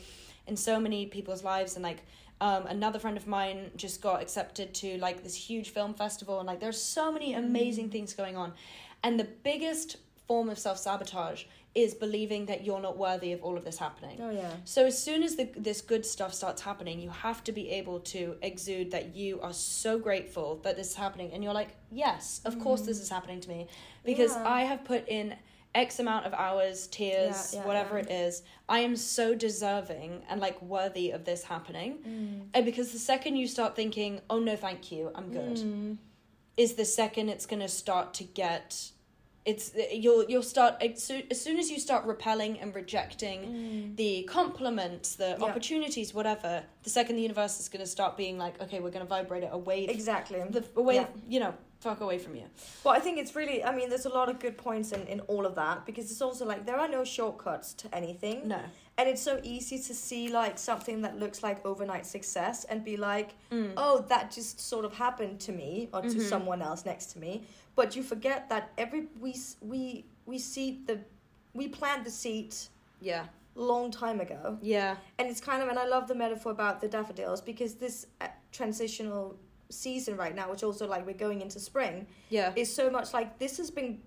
[0.48, 2.04] in so many people's lives and like
[2.39, 6.48] um, another friend of mine just got accepted to like this huge film festival and
[6.48, 8.54] like there's so many amazing things going on
[9.04, 13.63] and the biggest form of self-sabotage is believing that you're not worthy of all of
[13.63, 14.51] this happening Oh yeah.
[14.65, 17.99] so as soon as the, this good stuff starts happening, you have to be able
[18.01, 22.41] to exude that you are so grateful that this is happening, and you're like, yes,
[22.43, 23.67] of course this is happening to me,
[24.03, 24.47] because Yeah.
[24.49, 25.36] I have put in
[25.74, 28.43] X amount of hours, tears, Yeah, yeah, whatever it is.
[28.67, 32.47] I am so deserving and like worthy of this happening, Mm.
[32.53, 35.97] and because the second you start thinking, oh no, thank you, I'm good, Mm.
[36.57, 38.91] is the second it's gonna start to get.
[39.44, 44.24] It's you'll you'll start as soon, as soon as you start repelling and rejecting the
[44.24, 45.39] compliments, the Mm.
[45.39, 45.46] Yeah.
[45.46, 46.64] opportunities, whatever.
[46.84, 49.44] The second the universe is going to start being like, okay, we're going to vibrate
[49.44, 50.42] it away, Exactly.
[50.50, 51.08] the away, Yeah.
[51.28, 52.44] you know, fuck away from you.
[52.84, 53.64] Well, I think it's really.
[53.64, 56.22] I mean, there's a lot of good points in, in all of that because it's
[56.22, 58.48] also like there are no shortcuts to anything.
[58.48, 58.60] No,
[58.98, 62.98] And it's so easy to see like something that looks like overnight success and be
[62.98, 63.74] like, Mm.
[63.78, 66.30] oh, that just sort of happened to me or to Mhm.
[66.30, 67.44] someone else next to me.
[67.76, 70.99] But you forget that every we we we seed the
[71.53, 72.53] we plant the seed
[73.01, 74.57] yeah, long time ago.
[74.61, 78.05] yeah, And it's kind of and I love the metaphor about the daffodils because this
[78.22, 79.36] uh, transitional
[79.69, 83.39] season right now, which also like we're going into spring, yeah, is so much like
[83.39, 83.99] this has been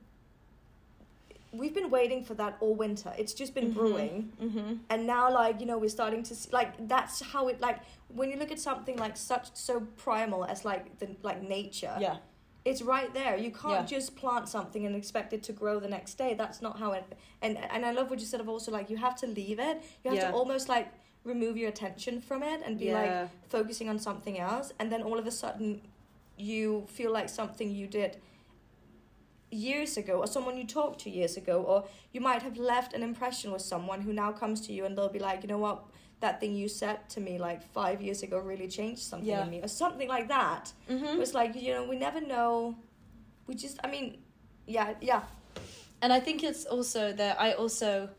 [1.52, 3.74] we've been waiting for that all winter it's just been Mhm.
[3.74, 4.72] brewing mm-hmm.
[4.90, 8.28] and now like you know we're starting to see like that's how it like when
[8.28, 12.16] you look at something like such so primal as like the like nature yeah,
[12.64, 13.36] it's right there.
[13.36, 13.98] You can't Yeah.
[13.98, 16.34] just plant something and expect it to grow the next day.
[16.34, 17.04] That's not how it
[17.42, 19.82] and and i love what you said of also like you have to leave it.
[20.02, 20.30] You have Yeah.
[20.30, 20.88] to almost like
[21.24, 24.72] remove your attention from it and be yeah, like focusing on something else.
[24.78, 25.82] And then all of a sudden
[26.36, 28.16] you feel like something you did
[29.50, 33.02] years ago or someone you talked to years ago or you might have left an
[33.02, 35.84] impression with someone who now comes to you and they'll be like you know what
[36.20, 39.44] that thing you said to me like five years ago really changed something Yeah.
[39.44, 41.20] in me or something like that Mm-hmm.
[41.20, 42.76] it's like you know we never know
[43.46, 44.18] we just i mean
[44.66, 45.22] yeah yeah
[46.02, 48.10] and I think it's also that I also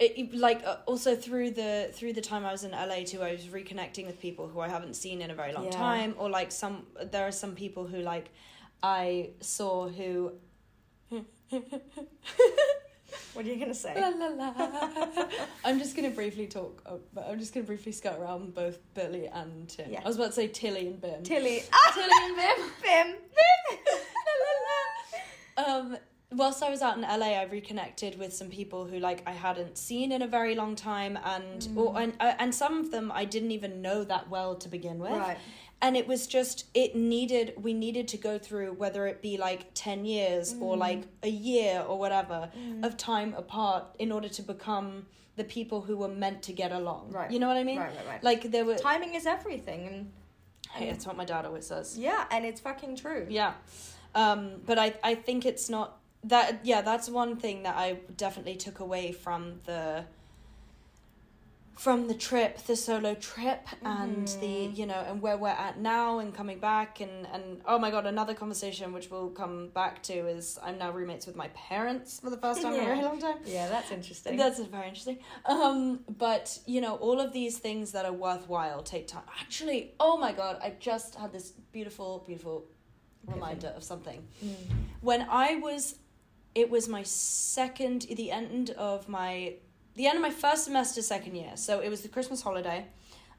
[0.00, 3.32] it, like uh, also through the through the time I was in LA too I
[3.32, 5.70] was reconnecting with people who I haven't seen in a very long Yeah.
[5.70, 8.30] time or like some there are some people who like
[8.82, 10.32] I saw who
[13.34, 15.26] what are you gonna say La, la, la.
[15.64, 16.82] I'm just gonna briefly talk.
[16.86, 19.90] Uh, but I'm just gonna briefly skirt around both Billy and Tim.
[19.90, 20.00] Yeah.
[20.04, 21.22] I was about to say Tilly and Bim.
[21.22, 21.62] tilly
[21.94, 22.68] Tilly and Bim.
[22.82, 23.16] bim
[25.56, 25.96] um,
[26.30, 29.76] whilst I was out in LA, I reconnected with some people who like I hadn't
[29.78, 33.24] seen in a very long time, and or and uh, and some of them I
[33.24, 35.12] didn't even know that well to begin with.
[35.12, 35.38] right
[35.82, 39.66] And it was just it needed we needed to go through whether it be like
[39.74, 42.50] ten years or like a year or whatever
[42.84, 45.06] of time apart in order to become
[45.36, 47.10] the people who were meant to get along.
[47.10, 47.30] Right.
[47.32, 47.78] You know what I mean?
[47.80, 48.76] right right right Like there were.
[48.76, 50.12] timing is everything and
[50.70, 51.98] Hey, it's what my dad always says.
[51.98, 53.52] yeah and it's fucking true Yeah.
[54.14, 58.54] Um, but I, I think it's not that yeah, that's one thing that I definitely
[58.56, 60.04] took away from the
[61.76, 66.18] from the trip, the solo trip and the you know, and where we're at now
[66.18, 70.12] and coming back and, and oh my god, another conversation which we'll come back to
[70.12, 73.18] is I'm now roommates with my parents for the first time in a very long
[73.18, 73.38] time.
[73.44, 75.18] yeah that's interesting That's very interesting.
[75.46, 79.24] Um, but you know, all of these things that are worthwhile take time.
[79.40, 82.66] Actually, oh my god, I just had this beautiful, beautiful
[83.26, 84.26] reminder of something.
[84.44, 84.54] Mm.
[85.00, 85.96] When I was,
[86.54, 89.54] it was my second, the end of my,
[89.94, 91.52] the end of my first semester, second year.
[91.56, 92.86] So it was the Christmas holiday.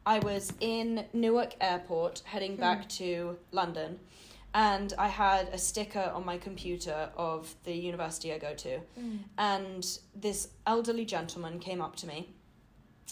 [0.06, 2.88] I was in Newark Airport heading back hmm.
[2.88, 4.00] to London.
[4.56, 9.18] And I had a sticker on my computer of the university I go to hmm.
[9.36, 12.30] and this elderly gentleman came up to me.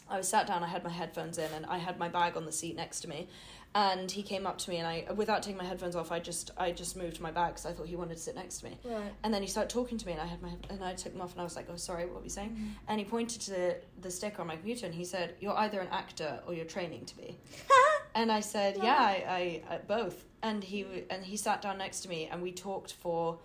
[0.08, 2.46] I was sat down, I had my headphones in, and I had my bag on
[2.46, 3.28] the seat next to me.
[3.74, 6.52] And he came up to me, and I, without taking my headphones off, I just,
[6.58, 8.78] I just moved my bag because I thought he wanted to sit next to me.
[8.84, 11.14] right And then he started talking to me, and I had my, and I took
[11.14, 12.68] them off, and I was like, "Oh, sorry, what were you saying?" Mm-hmm.
[12.90, 15.80] And he pointed to the, the sticker on my computer, and he said, "You're either
[15.80, 17.38] an actor or you're training to be."
[18.16, 22.02] and I said, "Yeah, I, I, I both." And he, and he sat down next
[22.02, 23.40] to me, and we talked for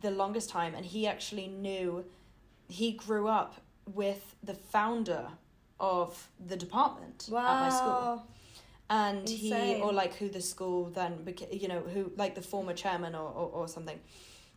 [0.00, 2.04] the longest time, and he actually knew,
[2.68, 3.60] he grew up
[3.92, 5.28] with the founder
[5.78, 8.26] of the department at my school
[8.90, 12.74] and he or like who the school then beca- you know who like the former
[12.74, 13.98] chairman or, or, or something.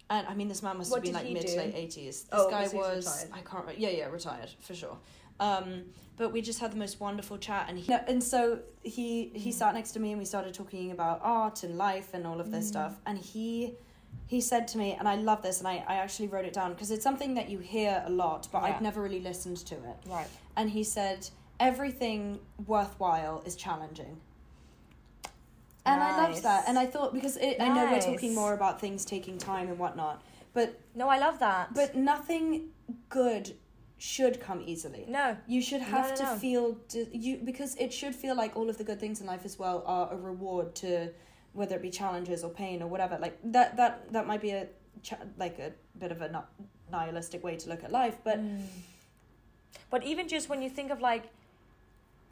[0.09, 2.25] And i mean this man must What have been like mid to late 80s this
[2.34, 4.97] Oh, guy was i can't re- yeah yeah retired for sure.
[5.39, 5.86] Um
[6.17, 9.53] but we just had the most wonderful chat and he and so he he Mm.
[9.53, 12.51] sat next to me and we started talking about art and life and all of
[12.51, 12.69] this Mm.
[12.73, 12.93] stuff.
[13.07, 13.47] And he
[14.27, 16.73] he said to me and i love this and i, I actually wrote it down
[16.73, 18.67] because it's something that you hear a lot but Yeah.
[18.69, 19.97] i've never really listened to it.
[20.17, 20.27] Right.
[20.57, 21.19] And he said
[21.64, 24.18] everything worthwhile is challenging.
[25.86, 26.64] And i loved that.
[26.68, 29.78] And i thought because it, i know we're talking more about things taking time and
[29.78, 30.22] whatnot
[30.53, 31.74] but no i love that.
[31.74, 32.70] but nothing
[33.09, 33.53] good
[33.97, 35.05] should come easily.
[35.07, 35.38] No.
[35.47, 36.36] You should have no, to no.
[36.36, 36.78] feel
[37.14, 39.82] you because it should feel like all of the good things in life as well
[39.86, 41.09] are a reward to
[41.53, 43.18] whether it be challenges or pain or whatever.
[43.26, 44.68] Like that that that might be a
[45.38, 46.43] like a bit of a
[46.91, 48.61] nihilistic way to look at life but Mm.
[49.89, 51.26] but even just when you think of like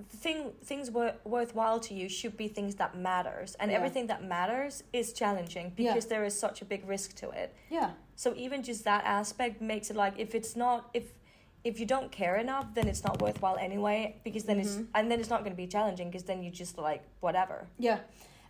[0.10, 3.78] thing things wor- worthwhile to you should be things that matters and Yeah.
[3.78, 5.94] everything that matters is challenging Yeah.
[5.94, 9.62] because there is such a big risk to it yeah so even just that aspect
[9.62, 11.06] makes it like if it's not if
[11.64, 14.88] if you don't care enough then it's not worthwhile anyway because then it's Mhm.
[14.96, 18.00] and then it's not going to be challenging because then you just like whatever Yeah,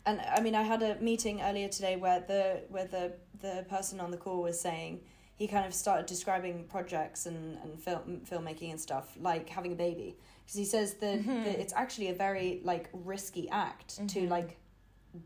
[0.06, 3.14] and I mean, I had a meeting earlier today where the where the
[3.46, 5.02] the person on the call was saying
[5.36, 9.76] he kind of started describing projects and and film filmmaking and stuff like having a
[9.88, 10.16] baby
[10.52, 11.46] because he says that, Mhm.
[11.46, 14.30] that it's actually a very like risky act to Mhm.
[14.30, 14.58] like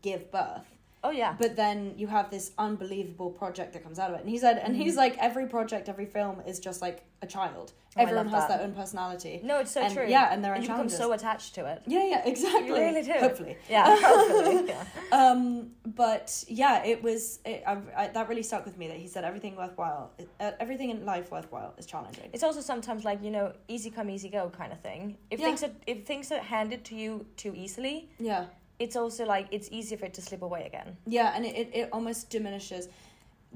[0.02, 0.66] give birth
[1.06, 1.34] oh yeah.
[1.38, 4.22] But then you have this unbelievable project that comes out of it.
[4.22, 5.04] And he said and he's Mhm.
[5.04, 7.72] like every project every film is just like a child.
[7.98, 8.48] Oh, everyone has that.
[8.58, 9.40] their own personality.
[9.42, 10.06] No it's so and, true.
[10.16, 11.78] yeah and there are and you become so attached to it.
[11.86, 12.66] Yeah yeah exactly.
[12.68, 13.12] You really do.
[13.26, 13.56] Hopefully.
[13.70, 14.84] Yeah hopefully yeah.
[15.20, 15.70] Um
[16.04, 16.26] but
[16.62, 19.56] yeah it was it, I, I, that really stuck with me that he said everything
[19.56, 20.04] worthwhile
[20.40, 22.28] uh, everything in life worthwhile is challenging.
[22.34, 25.16] It's also sometimes like you know easy come easy go kind of thing.
[25.30, 25.46] If Yeah.
[25.46, 27.10] things are if things are handed to you
[27.42, 28.44] too easily, yeah
[28.78, 30.96] it's also like it's easy for it to slip away again.
[31.06, 32.88] yeah and it, it, it almost diminishes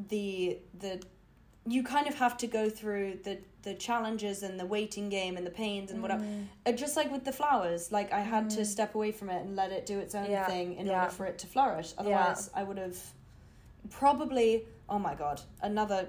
[0.08, 1.00] the the
[1.66, 5.46] you kind of have to go through the the challenges and the waiting game and
[5.46, 6.24] the pains and whatever.
[6.24, 6.46] Mm.
[6.64, 9.54] Uh, just like with the flowers, like I had to step away from it and
[9.54, 11.00] let it do its own Yeah, thing in yeah.
[11.02, 11.92] order for it to flourish.
[11.98, 12.96] Otherwise, I would have
[13.90, 14.64] probably.
[14.88, 16.08] Oh my god, another.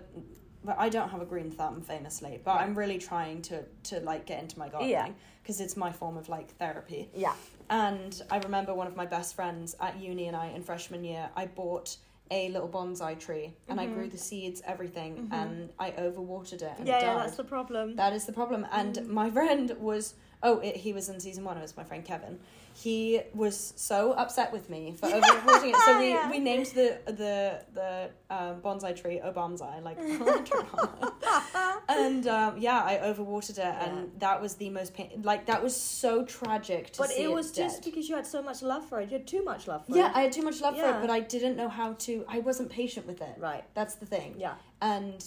[0.63, 2.39] But I don't have a green thumb, famously.
[2.43, 2.63] But Right.
[2.63, 6.29] I'm really trying to to like get into my gardening because it's my form of
[6.29, 7.09] like therapy.
[7.15, 7.33] Yeah.
[7.71, 11.29] And I remember one of my best friends at uni and I in freshman year,
[11.37, 11.95] I bought
[12.29, 14.09] a little bonsai tree and I grew mm-hmm.
[14.09, 15.33] the seeds, everything, mm-hmm.
[15.33, 16.73] and I overwatered it.
[16.77, 17.33] And it died.
[17.37, 17.95] the problem.
[17.95, 18.67] That is the problem.
[18.73, 19.07] And mm.
[19.07, 21.57] my friend was oh, it, he was in season one.
[21.57, 22.39] It was my friend Kevin.
[22.73, 25.75] He was so upset with me for overwatering it.
[25.85, 26.29] So we, Yeah.
[26.31, 29.97] we named the the the um, bonsai tree Obonsai, like
[31.89, 35.21] and um, yeah, I overwatered it, and that was the most pain.
[35.23, 37.85] Like that was so tragic to But it was just dead.
[37.93, 39.09] because you had so much love for it.
[39.11, 40.11] You had too much love for Yeah, it.
[40.11, 42.25] Yeah, I had too much love for it, but I didn't know how to.
[42.27, 43.35] I wasn't patient with it.
[43.37, 43.63] Right.
[43.73, 44.35] That's the thing.
[44.37, 44.53] Yeah.
[44.81, 45.23] And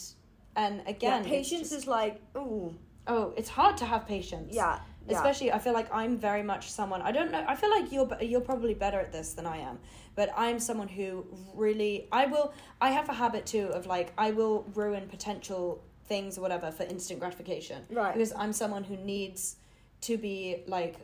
[0.57, 2.75] and again, patience just- is like, ooh.
[3.07, 4.55] oh, it's hard to have patience.
[4.55, 4.79] Yeah.
[5.09, 5.17] Yeah.
[5.17, 7.03] Especially, I feel like I'm very much someone.
[7.03, 7.45] I don't know.
[7.47, 9.79] I feel like you're you're probably better at this than I am.
[10.15, 12.09] But I'm someone who really.
[12.13, 12.55] I will.
[12.81, 16.85] I have a habit too of like I will ruin potential things or whatever for
[16.85, 17.83] instant gratification.
[17.91, 18.13] Right.
[18.13, 19.57] Because I'm someone who needs
[20.03, 20.97] to be like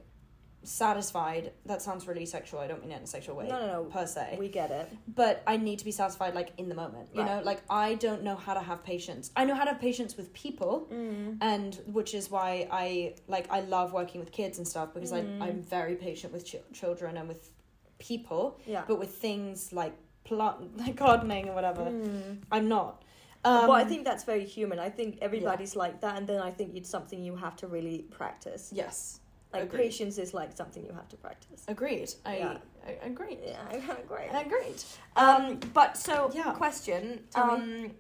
[0.63, 1.53] satisfied.
[1.67, 2.61] That sounds really sexual.
[2.61, 3.49] I don't mean it in a sexual way.
[3.49, 3.85] No, no, no.
[3.85, 4.89] Per se We get it.
[5.15, 7.09] but I need to be satisfied like in the moment.
[7.15, 7.37] You Right.
[7.39, 9.31] know, like I don't know how to have patience.
[9.37, 11.39] I know how to have patience with people, Mm.
[11.41, 15.41] and which is why I like I love working with kids and stuff because Mm.
[15.43, 17.51] I I'm very patient with ch- children and with
[17.99, 18.85] people, Yeah.
[18.89, 19.95] but with things like
[20.25, 22.39] plant like gardening or whatever, Mm.
[22.53, 23.03] I'm not.
[23.43, 24.79] Um, well, I think that's very human.
[24.79, 28.03] I think everybody's like that, and then I think it's something you have to really
[28.03, 28.71] practice.
[28.71, 29.20] yes,
[29.53, 29.81] Like Agreed.
[29.83, 31.65] patience is like something you have to practice.
[31.67, 32.11] agreed.
[32.25, 32.59] I,
[33.03, 33.39] agree.
[33.45, 33.57] Yeah.
[33.69, 33.89] I agreed.
[33.93, 34.29] Yeah, great.
[34.33, 34.83] Agreed.
[35.17, 36.53] Um, but so Yeah.
[36.53, 37.25] question.
[37.31, 37.85] Tell me.
[37.87, 37.91] Um,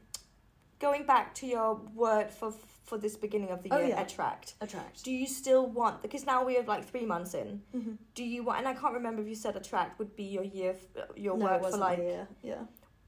[0.78, 2.52] going back to your word for
[2.84, 4.00] for this beginning of the Oh, year, yeah.
[4.00, 4.54] attract.
[4.60, 5.04] Attract.
[5.04, 7.62] Do you still want because now we have like three months in?
[7.74, 7.92] Mm-hmm.
[8.14, 8.58] Do you want?
[8.60, 10.74] And I can't remember if you said attract would be your year,
[11.16, 11.98] your no, word for wasn't like.
[11.98, 12.62] yeah, yeah.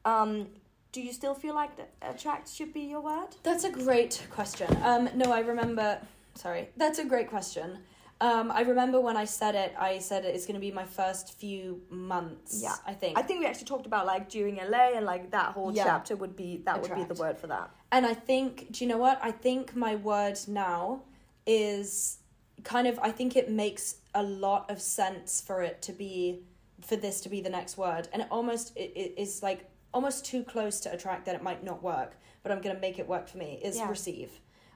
[0.05, 0.49] Um,
[0.93, 3.31] do you still feel like that attract should be your word?
[3.45, 4.69] That's a great question.
[4.83, 5.99] Um, no, I remember.
[6.35, 7.79] Sorry, that's a great question.
[8.23, 9.75] Um, I remember when I said it.
[9.77, 12.61] I said it's going to be my first few months.
[12.63, 12.77] Yeah.
[12.87, 13.19] I think.
[13.19, 15.85] I think we actually talked about like during LA and like that whole Yeah.
[15.85, 17.71] chapter would be that would be the word for that.
[17.91, 18.53] and I think.
[18.73, 19.19] Do you know what?
[19.23, 21.03] I think my word now
[21.47, 22.19] is
[22.63, 22.99] kind of.
[23.09, 26.45] I think it makes a lot of sense for it to be,
[26.81, 30.25] for this to be the next word, and it almost it, it is like almost
[30.25, 32.13] too close to attract that it might not work.
[32.45, 33.61] But I'm going to make it work for me.
[33.65, 33.89] Is Yeah.
[33.89, 34.31] receive.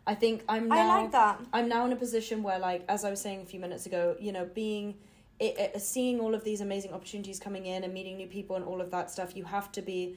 [0.07, 0.77] I think I'm now.
[0.99, 1.41] I like that.
[1.53, 4.17] I'm now in a position where, like, as I was saying a few minutes ago,
[4.21, 4.95] you know, being,
[5.41, 8.65] it, it, seeing all of these amazing opportunities coming in and meeting new people and
[8.65, 10.17] all of that stuff, you have to be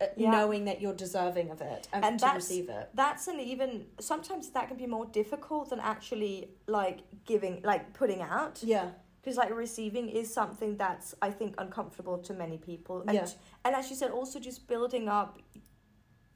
[0.00, 0.30] uh, Yeah.
[0.32, 2.90] knowing that you're deserving of it and, And to receive it.
[2.94, 8.20] That's an even sometimes that can be more difficult than actually like giving like putting
[8.20, 8.60] out.
[8.62, 8.90] Yeah,
[9.22, 13.26] because like receiving is something that's i think uncomfortable to many people and Yeah.
[13.64, 15.38] and as you said also just building up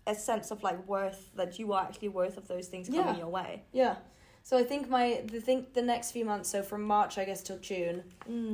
[0.07, 3.17] a sense of like worth that you are actually worth of those things coming Yeah.
[3.19, 3.97] your way yeah.
[4.43, 7.43] So I think my the think the next few months, so from March I guess
[7.43, 8.05] till June,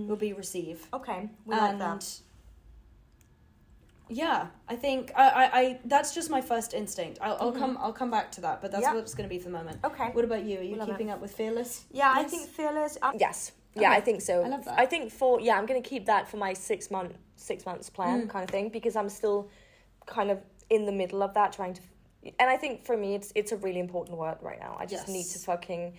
[0.08, 0.86] will be receive.
[0.94, 2.20] okay we and like that
[4.08, 7.18] yeah, I think I, I, I that's just my first instinct.
[7.22, 8.92] I'll, I'll come I'll come back to that, but that's Yeah.
[8.94, 9.78] what it's going to be for the moment.
[9.84, 10.58] okay What about you?
[10.58, 11.84] Are you We love keeping up with Fearless?
[11.90, 13.52] yeah i think fearless um, Yes.
[13.74, 13.96] Yeah, Okay.
[13.96, 14.42] I think so.
[14.44, 14.78] I love that.
[14.78, 18.26] I think for yeah, I'm gonna keep that for my six month six months plan
[18.26, 18.30] Mm.
[18.30, 19.48] kind of thing because I'm still
[20.06, 20.38] kind of
[20.70, 21.80] in the middle of that trying to
[22.38, 24.76] and I think for me it's it's a really important word right now.
[24.78, 25.94] I just need to fucking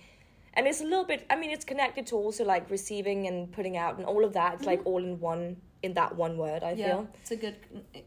[0.54, 3.76] and it's a little bit I mean it's connected to also like receiving and putting
[3.76, 4.54] out and all of that.
[4.54, 6.80] It's like all in one in that one word, I Mm-hmm.
[6.80, 7.08] yeah, feel.
[7.20, 7.56] it's a good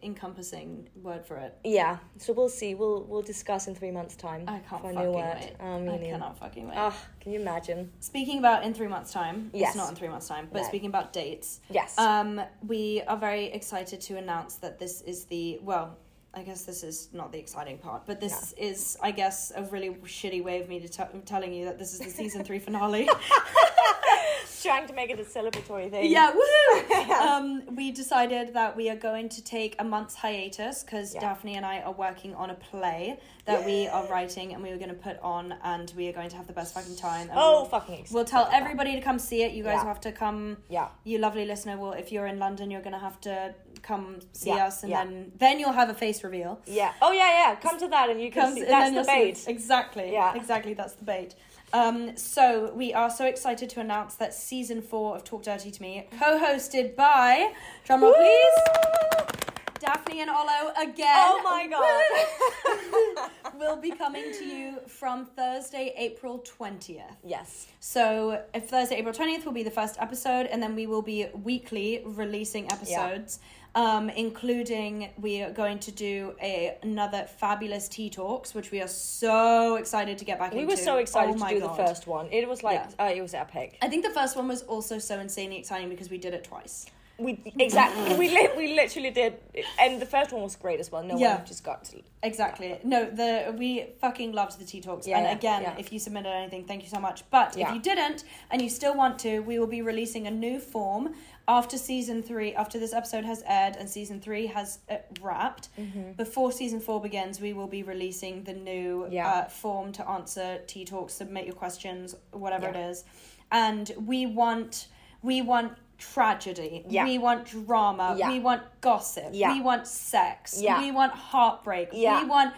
[0.01, 1.55] encompassing word for it.
[1.63, 1.97] Yeah.
[2.17, 2.73] So we'll see.
[2.75, 5.55] We'll we'll discuss in three months' time I can't fucking wait.
[5.81, 6.75] Me I cannot fucking wait.
[6.77, 7.91] Ah, can you imagine?
[7.99, 9.69] Speaking about in three months' time, Yes.
[9.69, 10.67] it's not in three months' time, but No.
[10.67, 11.97] speaking about dates, Yes.
[11.99, 15.97] um, we are very excited to announce that this is the well.
[16.33, 19.89] I guess this is not the exciting part, but this is, I guess, a really
[19.89, 23.09] shitty way of me to t- telling you that this is the season three finale.
[24.61, 26.09] trying to make it a celebratory thing.
[26.11, 27.09] yeah, woohoo!
[27.21, 31.21] um, we decided that we are going to take a month's hiatus because Yeah.
[31.21, 34.77] Daphne and I are working on a play that we are writing and we were
[34.77, 37.29] going to put on, and we are going to have the best fucking time.
[37.33, 38.07] Oh, we'll- fucking.
[38.11, 39.53] We'll tell everybody to come see it.
[39.53, 39.81] You guys Yeah.
[39.83, 40.57] will have to come.
[40.69, 40.89] Yeah.
[41.05, 43.53] You lovely listener will, if you're in London, you're gonna have to
[43.83, 46.59] come see Yeah, us, and then then you'll have a face reveal.
[46.65, 46.91] Yeah.
[47.01, 47.55] Oh yeah, yeah.
[47.55, 48.65] Come to that and you can Comes- see.
[48.65, 49.45] That's the you'll see- bait.
[49.47, 50.11] Exactly.
[50.11, 50.35] Yeah.
[50.35, 50.73] Exactly.
[50.73, 51.35] That's the bait.
[51.73, 55.81] Um, so we are so excited to announce that season four of Talk Dirty to
[55.81, 57.51] Me, co-hosted by
[57.85, 59.37] drumroll please,
[59.79, 61.05] Daphne and Ollo again.
[61.07, 63.59] Oh my god.
[63.59, 67.01] will be coming to you from Thursday, April 20th.
[67.23, 67.67] yes.
[67.79, 71.27] So, if Thursday, April 20th will be the first episode, and then we will be
[71.43, 73.39] weekly releasing episodes,
[73.77, 78.87] um, including we are going to do a, another fabulous tea talks, which we are
[78.87, 80.67] so excited to get back We into.
[80.67, 81.77] We were so excited Oh to do God.
[81.77, 82.27] the first one.
[82.31, 83.05] It was like Yeah.
[83.05, 83.77] uh, it was epic.
[83.83, 86.87] I think the first one was also so insanely exciting because we did it twice.
[87.19, 89.35] We exactly we li- we literally did,
[89.79, 91.03] and the first one was great as well.
[91.03, 91.37] No Yeah.
[91.37, 92.01] one just got to.
[92.23, 92.77] Exactly.
[92.83, 95.07] No, the we fucking loved the tea talks.
[95.07, 95.75] Yeah, and yeah, again, yeah.
[95.79, 97.23] if you submitted anything, thank you so much.
[97.31, 100.59] But if you didn't and you still want to, we will be releasing a new
[100.59, 101.15] form
[101.47, 102.53] after season three.
[102.53, 106.11] After this episode has aired and season three has uh, wrapped, Mm-hmm.
[106.13, 110.85] before season four begins, we will be releasing the new uh, form to answer tea
[110.85, 113.03] talks, submit your questions, whatever it is,
[113.51, 114.87] and we want
[115.23, 117.05] we want tragedy Yeah.
[117.05, 118.29] we want drama Yeah.
[118.31, 119.53] we want gossip Yeah.
[119.53, 120.79] we want sex Yeah.
[120.81, 122.21] we want heartbreak Yeah.
[122.21, 122.53] we want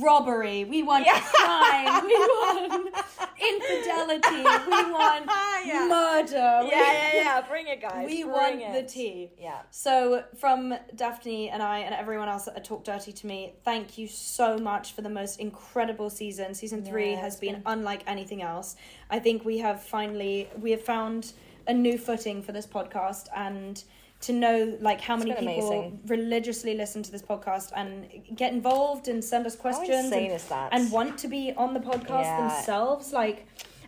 [0.00, 1.20] robbery we want Yeah.
[1.20, 2.94] crime we want
[3.38, 5.30] infidelity we want
[5.64, 5.86] Yeah.
[5.88, 7.40] murder Yeah, yeah, yeah.
[7.48, 8.06] Bring it, guys.
[8.06, 8.72] we Bring want it.
[8.72, 9.60] the tea Yeah.
[9.70, 14.06] so, from Daphne and I and everyone else at Talk Dirty to Me, thank you
[14.08, 16.54] so much for the most incredible season.
[16.54, 18.76] Season three Yeah, has been been- unlike anything else.
[19.10, 21.32] I think we have finally we have found
[21.66, 23.82] a new footing for this podcast and
[24.20, 26.00] to know like how many people amazing.
[26.06, 30.42] religiously listen to this podcast and get involved and send us questions and,
[30.72, 32.48] and want to be on the podcast Yeah.
[32.48, 33.46] themselves like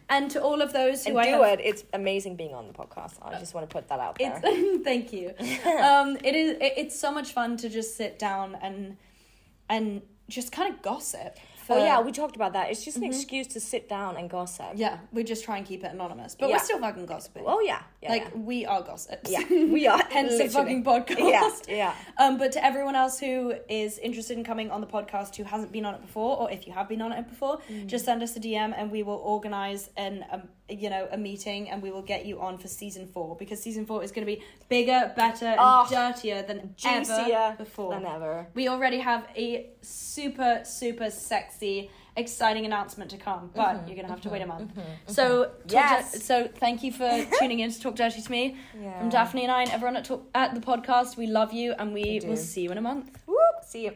[0.09, 1.65] and to all of those who And I do have it.
[1.65, 3.15] It's amazing being on the podcast.
[3.23, 4.41] I just want to put that out there.
[4.85, 5.29] thank you.
[5.83, 6.51] um, it is.
[6.61, 8.97] It, it's so much fun to just sit down and
[9.71, 11.39] and just kind of gossip.
[11.75, 12.71] For, oh yeah, we talked about that.
[12.71, 13.13] It's just an mm-hmm.
[13.13, 14.73] excuse to sit down and gossip.
[14.75, 14.99] yeah.
[15.13, 16.57] We just try and keep it anonymous, but Yeah.
[16.57, 17.45] we're still fucking gossiping.
[17.47, 17.83] Oh yeah.
[18.03, 18.41] Yeah like yeah.
[18.41, 19.31] we are gossips.
[19.31, 20.01] Yeah, we are.
[20.11, 21.69] Hence the fucking podcast.
[21.69, 21.95] Yeah, yeah.
[22.19, 25.71] Um, but to everyone else who is interested in coming on the podcast who hasn't
[25.73, 27.87] been on it before, or if you have been on it before, Mm.
[27.87, 31.69] just send us a DM and we will organize an um, you know a meeting
[31.71, 34.33] and we will get you on for season four because season four is going to
[34.35, 37.93] be bigger, better, and Oh, dirtier than Juicier ever before.
[37.95, 38.47] than ever.
[38.55, 41.91] We already have a super super sexy.
[42.17, 44.75] Exciting announcement to come, but mm-hmm, you're gonna have to mm-hmm, wait a month.
[44.75, 46.13] Mm-hmm, so, Yes.
[46.13, 48.57] Dir- so thank you for tuning in to Talk Dirty to Me.
[48.81, 48.99] Yeah.
[48.99, 51.95] From Daphne and I and everyone at, talk- at the podcast, we love you and
[51.95, 53.19] we, will see you in a month.
[53.27, 53.39] Whoop.
[53.65, 53.93] See you.